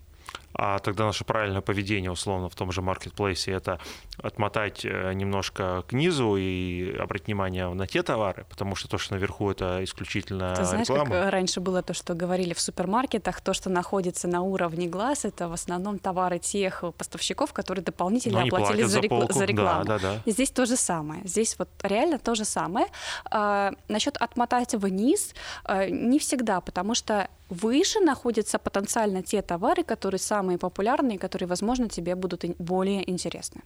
[0.53, 3.79] А тогда наше правильное поведение, условно, в том же маркетплейсе, это
[4.21, 9.13] отмотать э, немножко к низу и обратить внимание на те товары, потому что то, что
[9.15, 11.09] наверху, это исключительно Ты знаешь, реклама.
[11.09, 15.47] как раньше было то, что говорили в супермаркетах, то, что находится на уровне глаз, это
[15.47, 19.21] в основном товары тех поставщиков, которые дополнительно оплатили за, рекл...
[19.29, 19.85] за рекламу.
[19.85, 20.31] Да, да, да.
[20.31, 21.21] Здесь то же самое.
[21.25, 22.87] Здесь вот реально то же самое.
[23.25, 30.19] А, насчет отмотать вниз а, не всегда, потому что выше находятся потенциально те товары, которые
[30.19, 33.61] самые популярные, которые, возможно, тебе будут более интересны.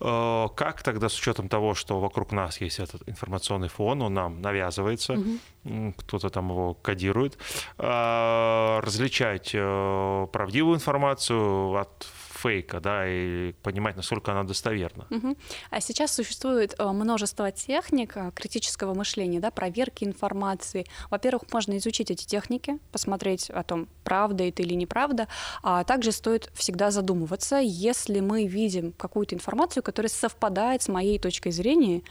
[0.00, 4.40] Э, как тогда с учетом того, что вокруг нас есть этот информационный фон, он нам
[4.40, 5.94] навязывается, угу.
[5.96, 7.38] кто-то там его кодирует,
[7.78, 12.06] э, различать э, правдивую информацию от
[12.42, 15.06] фейка, да, и понимать, насколько она достоверна.
[15.10, 15.36] Угу.
[15.70, 20.86] А сейчас существует э, множество техник э, критического мышления, да, проверки информации.
[21.10, 25.28] Во-первых, можно изучить эти техники, посмотреть о том, правда это или неправда,
[25.62, 31.52] а также стоит всегда задумываться, если мы видим какую-то информацию, которая совпадает с моей точкой
[31.52, 32.02] зрения,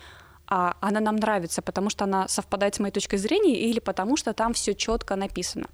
[0.49, 4.33] а она нам нравится, потому что она совпадает с моей точкой зрения или потому что
[4.33, 5.67] там все четко написано.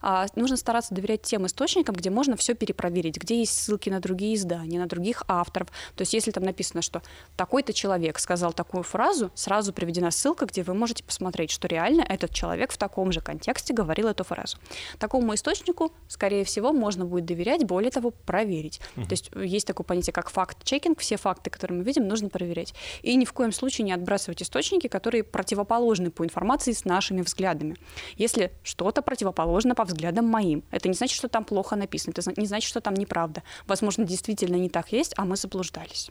[0.00, 4.34] А, нужно стараться доверять тем источникам, где можно все перепроверить, где есть ссылки на другие
[4.34, 5.68] издания, на других авторов.
[5.94, 7.02] То есть если там написано, что
[7.36, 12.32] такой-то человек сказал такую фразу, сразу приведена ссылка, где вы можете посмотреть, что реально этот
[12.32, 14.56] человек в таком же контексте говорил эту фразу.
[14.98, 18.80] Такому источнику, скорее всего, можно будет доверять, более того, проверить.
[18.96, 19.06] Угу.
[19.06, 22.74] То есть есть такое понятие, как факт-чекинг, все факты, которые мы видим, нужно проверять.
[23.02, 27.22] И ни в коем случае не отбрасывать выбрасывать источники, которые противоположны по информации с нашими
[27.22, 27.76] взглядами.
[28.16, 32.46] Если что-то противоположно по взглядам моим, это не значит, что там плохо написано, это не
[32.46, 33.42] значит, что там неправда.
[33.66, 36.10] Возможно, действительно не так есть, а мы заблуждались.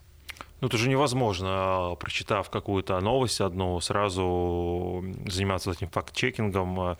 [0.61, 6.97] Ну, это же невозможно, прочитав какую-то новость одну, сразу заниматься этим факт-чекингом.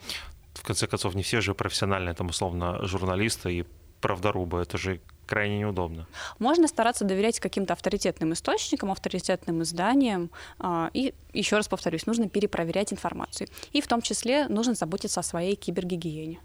[0.54, 3.66] В конце концов, не все же профессиональные, там, условно, журналисты и
[4.00, 4.62] правдорубы.
[4.62, 5.00] Это же
[5.32, 6.08] крайне неудобно.
[6.40, 10.30] Можно стараться доверять каким-то авторитетным источникам, авторитетным изданиям.
[10.60, 13.48] А, и еще раз повторюсь, нужно перепроверять информацию.
[13.72, 16.42] И в том числе нужно заботиться о своей кибергигиене.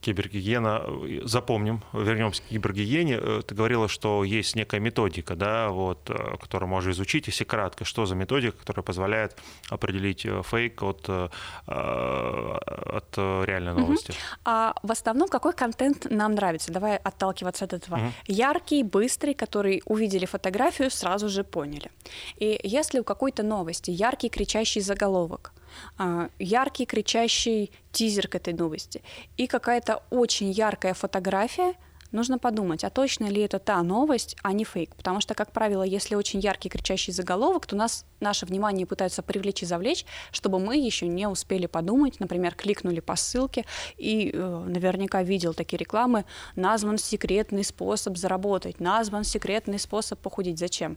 [0.00, 0.82] Кибергигиена,
[1.24, 3.18] запомним, вернемся к кибергигиене.
[3.20, 7.84] Э, ты говорила, что есть некая методика, да, вот, э, которую можно изучить, если кратко,
[7.84, 9.36] что за методика, которая позволяет
[9.70, 14.10] определить э, фейк от, от реальной новости?
[14.10, 14.18] Угу.
[14.44, 16.72] А в основном какой контент нам нравится?
[16.72, 18.06] Давай отталкиваться от этого этого.
[18.08, 18.14] Угу.
[18.26, 21.90] Яркий, быстрый, который увидели фотографию, сразу же поняли.
[22.36, 25.52] И если у какой-то новости яркий кричащий заголовок,
[25.98, 29.02] а, яркий кричащий тизер к этой новости
[29.38, 31.74] и какая-то очень яркая фотография,
[32.12, 34.94] нужно подумать, а точно ли это та новость, а не фейк.
[34.96, 39.62] Потому что, как правило, если очень яркий кричащий заголовок, то нас наше внимание пытаются привлечь
[39.62, 43.64] и завлечь, чтобы мы еще не успели подумать, например, кликнули по ссылке
[43.96, 46.24] и э, наверняка видел такие рекламы,
[46.56, 50.58] назван секретный способ заработать, назван секретный способ похудеть.
[50.58, 50.96] Зачем?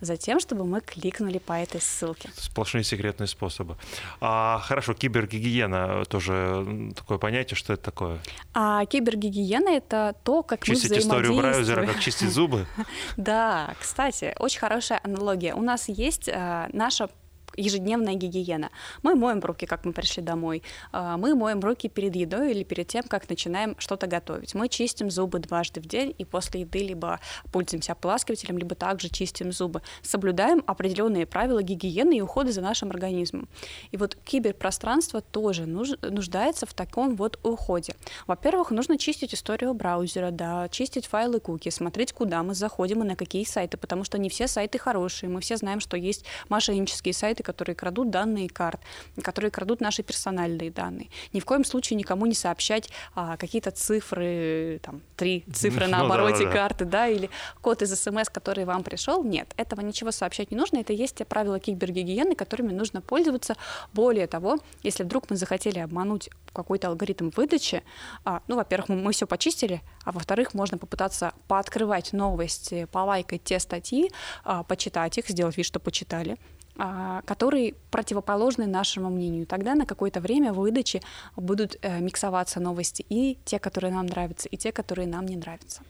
[0.00, 2.30] Затем, чтобы мы кликнули по этой ссылке.
[2.36, 3.76] Сплошные секретные способы.
[4.20, 8.18] А, хорошо, кибергигиена тоже такое понятие, что это такое?
[8.54, 12.66] А кибергигиена— это то, как чистить мы историю браузера, как чистить зубы?
[13.16, 15.54] Да, кстати, очень хорошая аналогия.
[15.54, 17.08] У нас есть э, наша
[17.56, 18.70] ежедневная гигиена.
[19.02, 20.62] Мы моем руки, как мы пришли домой.
[20.92, 24.54] А, мы моем руки перед едой или перед тем, как начинаем что-то готовить.
[24.54, 27.20] Мы чистим зубы дважды в день и после еды либо
[27.52, 29.82] пользуемся ополаскивателем, либо также чистим зубы.
[30.02, 33.48] Соблюдаем определенные правила гигиены и ухода за нашим организмом.
[33.90, 37.94] И вот киберпространство тоже нуждается в таком вот уходе.
[38.26, 43.16] Во-первых, нужно чистить историю браузера, да, чистить файлы куки, смотреть, куда мы заходим и на
[43.16, 45.28] какие сайты, потому что не все сайты хорошие.
[45.28, 48.80] Мы все знаем, что есть мошеннические сайты, сайты, которые крадут данные карт,
[49.22, 51.08] которые крадут наши персональные данные.
[51.34, 56.04] Ни в коем случае никому не сообщать а, какие-то цифры, там, три цифры на ну
[56.04, 57.28] обороте карты, да, или
[57.60, 59.24] код из СМС, который вам пришел.
[59.24, 60.78] Нет, этого ничего сообщать не нужно.
[60.78, 63.56] Это есть те правила кибергигиены, которыми нужно пользоваться.
[63.92, 67.82] Более того, если вдруг мы захотели обмануть какой-то алгоритм выдачи,
[68.24, 73.58] а, ну, во-первых, мы, мы все почистили, а во-вторых, можно попытаться пооткрывать новости, полайкать те
[73.58, 74.10] статьи,
[74.44, 76.36] а, почитать их, сделать вид, что почитали,
[76.74, 79.46] которые противоположны нашему мнению.
[79.46, 81.02] Тогда на какое-то время в выдаче
[81.36, 85.82] будут э, миксоваться новости и те, которые нам нравятся, и те, которые нам не нравятся.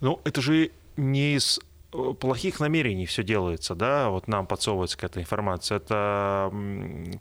[0.00, 1.60] Ну, это же не из
[1.92, 5.76] э, плохих намерений все делается, да, вот нам подсовывается какая-то информация.
[5.76, 6.52] Это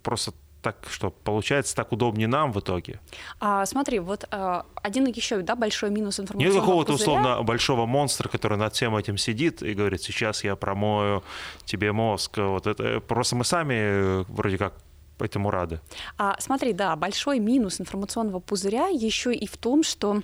[0.02, 0.34] просто
[0.64, 3.00] так что получается так удобнее нам в итоге.
[3.40, 8.30] А, смотри, вот а, один еще да, большой минус информационного Нет какого-то условно большого монстра,
[8.30, 11.24] который над всем этим сидит и говорит, сейчас я промою
[11.66, 12.38] тебе мозг.
[12.38, 14.74] Вот это просто мы сами э, вроде как
[15.20, 15.80] этому рады.
[16.18, 20.22] А, смотри, да, большой минус информационного пузыря еще и в том, что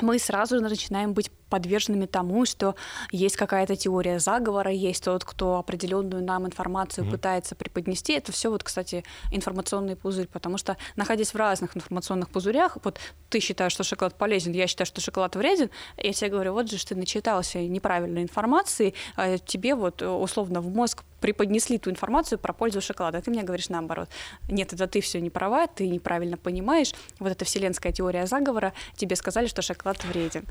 [0.00, 2.76] мы сразу же начинаем быть подверженными тому, что
[3.10, 7.10] есть какая-то теория заговора, есть тот, кто определенную нам информацию mm-hmm.
[7.10, 8.14] пытается преподнести.
[8.14, 12.98] Это все вот, кстати, информационный пузырь, потому что находясь в разных информационных пузырях, вот
[13.28, 16.86] ты считаешь, что шоколад полезен, я считаю, что шоколад вреден, я тебе говорю, вот же
[16.86, 22.80] ты начитался неправильной информации, а тебе вот условно в мозг преподнесли ту информацию про пользу
[22.80, 24.08] шоколада, а ты мне говоришь наоборот.
[24.48, 26.94] Нет, это ты все не права, ты неправильно понимаешь.
[27.18, 30.46] Вот эта вселенская теория заговора, тебе сказали, что шоколад вреден.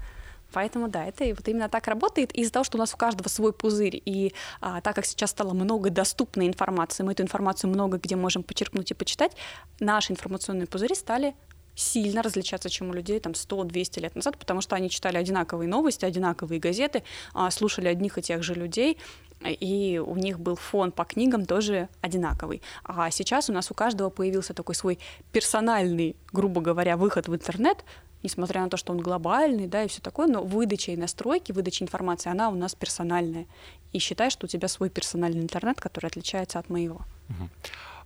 [0.53, 2.31] Поэтому да, это вот именно так работает.
[2.33, 5.53] из-за того, что у нас у каждого свой пузырь, и а, так как сейчас стало
[5.53, 9.35] много доступной информации, мы эту информацию много где можем почерпнуть и почитать,
[9.79, 11.35] наши информационные пузыри стали
[11.75, 16.05] сильно различаться, чем у людей там 100-200 лет назад, потому что они читали одинаковые новости,
[16.05, 18.97] одинаковые газеты, а, слушали одних и тех же людей,
[19.43, 22.61] и у них был фон по книгам тоже одинаковый.
[22.83, 24.99] А сейчас у нас у каждого появился такой свой
[25.31, 27.83] персональный, грубо говоря, выход в интернет,
[28.23, 31.83] несмотря на то, что он глобальный, да, и все такое, но выдача и настройки, выдача
[31.83, 33.45] информации, она у нас персональная.
[33.93, 37.01] И считай, что у тебя свой персональный интернет, который отличается от моего.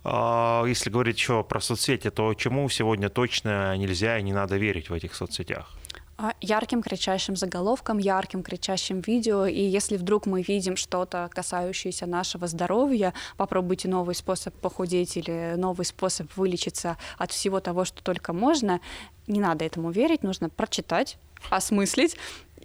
[0.04, 4.88] А, если говорить еще про соцсети, то чему сегодня точно нельзя и не надо верить
[4.88, 5.72] в этих соцсетях?
[6.18, 9.44] А, ярким кричащим заголовком, ярким кричащим видео.
[9.46, 15.84] И если вдруг мы видим что-то, касающееся нашего здоровья, попробуйте новый способ похудеть или новый
[15.84, 18.80] способ вылечиться от всего того, что только можно,
[19.26, 21.18] не надо этому верить, нужно прочитать,
[21.50, 22.16] осмыслить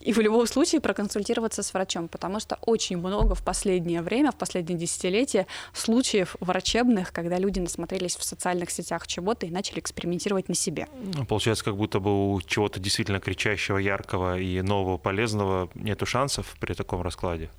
[0.01, 4.35] и в любом случае проконсультироваться с врачом, потому что очень много в последнее время, в
[4.35, 10.55] последние десятилетия случаев врачебных, когда люди насмотрелись в социальных сетях чего-то и начали экспериментировать на
[10.55, 10.87] себе.
[11.15, 16.55] Ну, получается, как будто бы у чего-то действительно кричащего, яркого и нового, полезного нету шансов
[16.59, 17.49] при таком раскладе?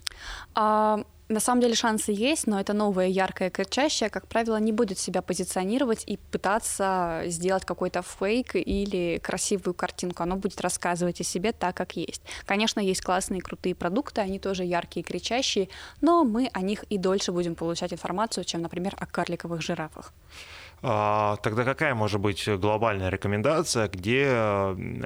[0.54, 4.98] А, на самом деле шансы есть, но это новое, яркое, кричащее, как правило, не будет
[4.98, 10.22] себя позиционировать и пытаться сделать какой-то фейк или красивую картинку.
[10.22, 12.22] Оно будет рассказывать о себе так, как есть.
[12.44, 15.68] Конечно, есть классные, крутые продукты, они тоже яркие, кричащие,
[16.00, 20.12] но мы о них и дольше будем получать информацию, чем, например, о карликовых жирафах.
[20.82, 24.24] А, тогда какая может быть глобальная рекомендация, где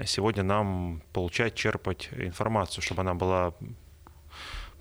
[0.06, 3.52] сегодня нам получать, черпать информацию, чтобы она была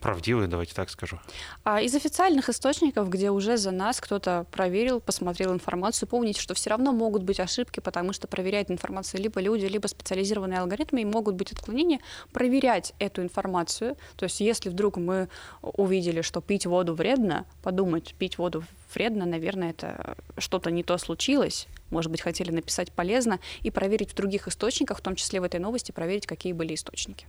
[0.06, 1.18] правдивые, давайте так скажу.
[1.64, 6.70] А из официальных источников, где уже за нас кто-то проверил, посмотрел информацию, помните, что все
[6.70, 11.34] равно могут быть ошибки, потому что проверяют информацию либо люди, либо специализированные алгоритмы, и могут
[11.34, 12.02] быть отклонения.
[12.32, 15.28] Проверять эту информацию, то есть если вдруг мы
[15.64, 21.68] увидели, что пить воду вредно, подумать, пить воду вредно, наверное, это что-то не то случилось,
[21.90, 25.60] может быть, хотели написать полезно, и проверить в других источниках, в том числе в этой
[25.60, 27.26] новости, проверить, какие были источники.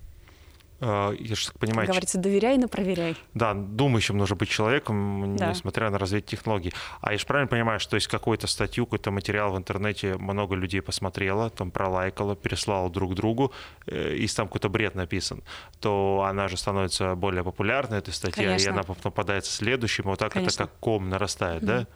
[0.81, 1.87] А, я же так понимаю...
[1.87, 3.16] Как говорится, доверяй, но проверяй.
[3.35, 5.51] Да, думающим нужно быть человеком, да.
[5.51, 6.72] несмотря на развитие технологий.
[7.01, 10.83] А я же правильно понимаю, что есть какую-то статью, какой-то материал в интернете много людей
[10.83, 13.53] посмотрело, там пролайкало, переслало друг другу,
[13.87, 15.43] э, и там какой-то бред написан,
[15.81, 18.68] то она же становится более популярной, эта статья, Конечно.
[18.68, 20.64] и она потом попадается следующим, вот так Конечно.
[20.64, 21.66] это как ком нарастает, mm-hmm.
[21.66, 21.87] да?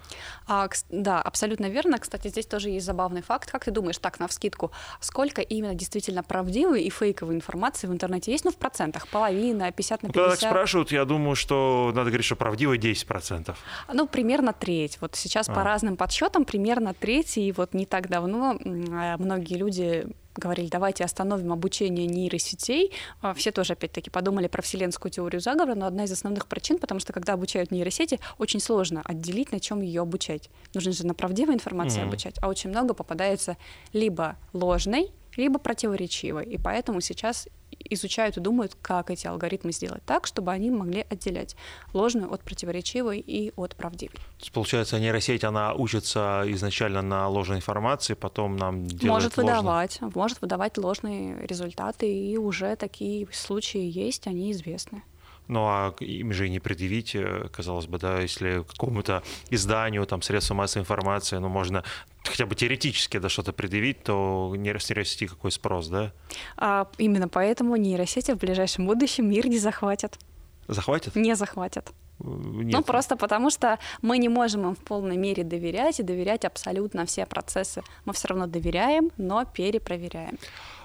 [0.47, 1.99] А, да, абсолютно верно.
[1.99, 3.51] Кстати, здесь тоже есть забавный факт.
[3.51, 8.33] Как ты думаешь, так, на вскидку, сколько именно действительно правдивой и фейковой информации в интернете
[8.33, 8.45] есть?
[8.45, 10.09] Ну, в процентах, половина, 50 на 50.
[10.09, 13.55] Ну, когда так спрашивают, я думаю, что надо говорить, что правдивой 10%.
[13.93, 14.99] Ну, примерно треть.
[15.01, 15.53] Вот сейчас а.
[15.53, 18.57] по разным подсчетам примерно треть, и вот не так давно
[18.93, 20.07] а, многие люди
[20.37, 22.93] говорили, давайте остановим обучение нейросетей.
[23.21, 27.01] А, все тоже, опять-таки, подумали про вселенскую теорию заговора, но одна из основных причин, потому
[27.01, 30.49] что когда обучают нейросети, очень сложно отделить, на чем ее обучать.
[30.75, 32.07] Нужно же на правдивой информации mm-hmm.
[32.07, 33.57] обучать, а очень много попадается
[33.93, 36.45] либо ложной, либо противоречивой.
[36.47, 37.49] И поэтому сейчас
[37.89, 41.57] изучают и думают, как эти алгоритмы сделать так, чтобы они могли отделять
[41.93, 44.15] ложную от противоречивой и от правдивой.
[44.15, 50.01] То есть, получается, нейросеть, она учится изначально на ложной информации, потом нам делает Может выдавать,
[50.15, 55.03] может выдавать ложные результаты, и уже такие случаи есть, они известны.
[55.51, 60.23] Ну а им же и не предъявить, э, казалось бы, да, если какому-то изданию, там,
[60.23, 61.83] средству массовой информации, ну, можно
[62.25, 66.13] хотя бы теоретически да, что-то предъявить, то нейросети какой спрос, да?
[66.57, 70.21] А, именно поэтому нейросети в ближайшем будущем мир не захватят.
[70.69, 71.17] Захватят?
[71.17, 71.91] Не захватят.
[72.21, 72.73] Э, нет.
[72.73, 77.07] Ну, просто потому что мы не можем им в полной мере доверять и доверять абсолютно
[77.07, 77.83] все процессы.
[78.05, 80.39] Мы все равно доверяем, но перепроверяем.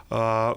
[0.09, 0.55] А,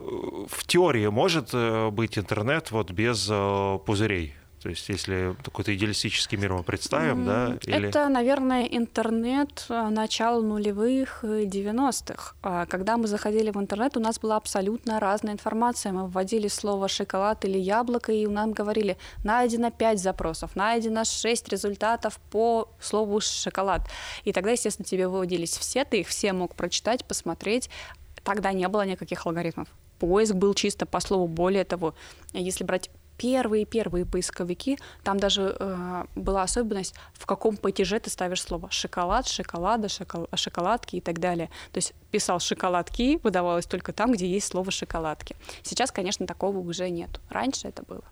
[0.49, 4.35] в теории может э, быть интернет вот без э, пузырей?
[4.63, 7.57] То есть, если какой-то идеалистический мир мы представим, да?
[7.63, 7.89] Или...
[7.89, 12.35] Это, наверное, интернет э, начала нулевых 90-х.
[12.43, 15.93] А, когда мы заходили в интернет, у нас была абсолютно разная информация.
[15.93, 22.19] Мы вводили слово «шоколад» или «яблоко», и нам говорили, найдено 5 запросов, найдено 6 результатов
[22.31, 23.83] по слову «шоколад».
[24.25, 27.71] И тогда, естественно, тебе выводились все, ты их все мог прочитать, посмотреть,
[28.23, 29.69] тогда не было никаких алгоритмов.
[29.99, 31.27] поиск был чисто по слову.
[31.27, 31.95] Более того,
[32.33, 38.71] если брать первые-первые поисковики, там даже э, была особенность, в каком падеже ты ставишь слово
[38.71, 40.29] шоколад, шоколада, шокол...
[40.35, 41.51] шоколадки и так далее.
[41.73, 45.37] То есть писал шоколадки, выдавалось только там, где есть слово шоколадки.
[45.63, 47.21] Сейчас, конечно, такого уже нет.
[47.29, 48.05] Раньше это было.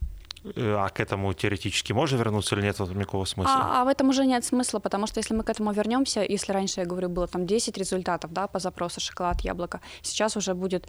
[0.54, 3.52] Э, а к этому теоретически можно вернуться или нет в никакого смысла?
[3.52, 6.52] А, а в этом уже нет смысла, потому что если мы к этому вернемся, если
[6.52, 10.86] раньше, я говорю, было там 10 результатов да, по запросу шоколад, яблоко, сейчас уже будет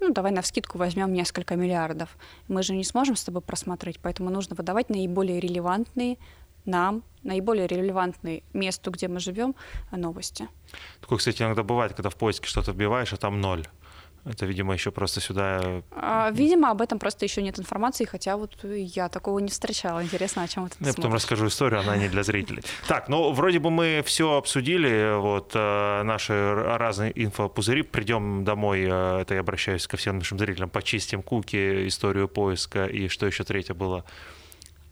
[0.00, 2.16] ну, давай на вскидку возьмем несколько миллиардов.
[2.48, 6.18] Мы же не сможем с тобой просмотреть, поэтому нужно выдавать наиболее релевантные
[6.64, 9.54] нам, наиболее релевантные месту, где мы живем,
[9.92, 10.48] новости.
[11.00, 13.66] Такое, кстати, иногда бывает, когда в поиске что-то вбиваешь, а там ноль.
[14.24, 15.60] Это, видимо, еще просто сюда...
[15.62, 20.02] Э, а, видимо, об этом просто еще нет информации, хотя вот я такого не встречала.
[20.02, 20.96] Интересно, о чем это Я смотришь?
[20.96, 22.62] потом расскажу историю, она не для зрителей.
[22.86, 27.82] Так, ну, вроде бы мы все обсудили, вот, э, наши разные инфопузыри.
[27.82, 33.08] Придем домой, э, это я обращаюсь ко всем нашим зрителям, почистим куки, историю поиска и
[33.08, 34.04] что еще третье было?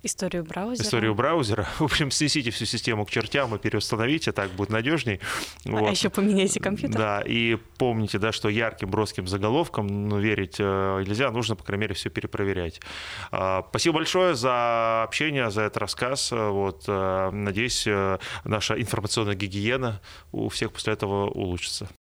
[0.03, 0.86] Историю браузера.
[0.86, 1.68] Историю браузера.
[1.78, 5.20] В общем, снесите всю систему к чертям и переустановите, так будет надежней.
[5.66, 5.90] А вот.
[5.90, 6.98] еще поменяйте компьютер.
[6.98, 11.82] Да, и помните, да, что ярким, броским заголовком ну, верить э, нельзя, нужно, по крайней
[11.82, 12.80] мере, все перепроверять.
[13.30, 16.32] А, спасибо большое за общение, за этот рассказ.
[16.32, 20.01] Вот, э, надеюсь, э, наша информационная гигиена
[20.32, 21.90] у всех после этого улучшится.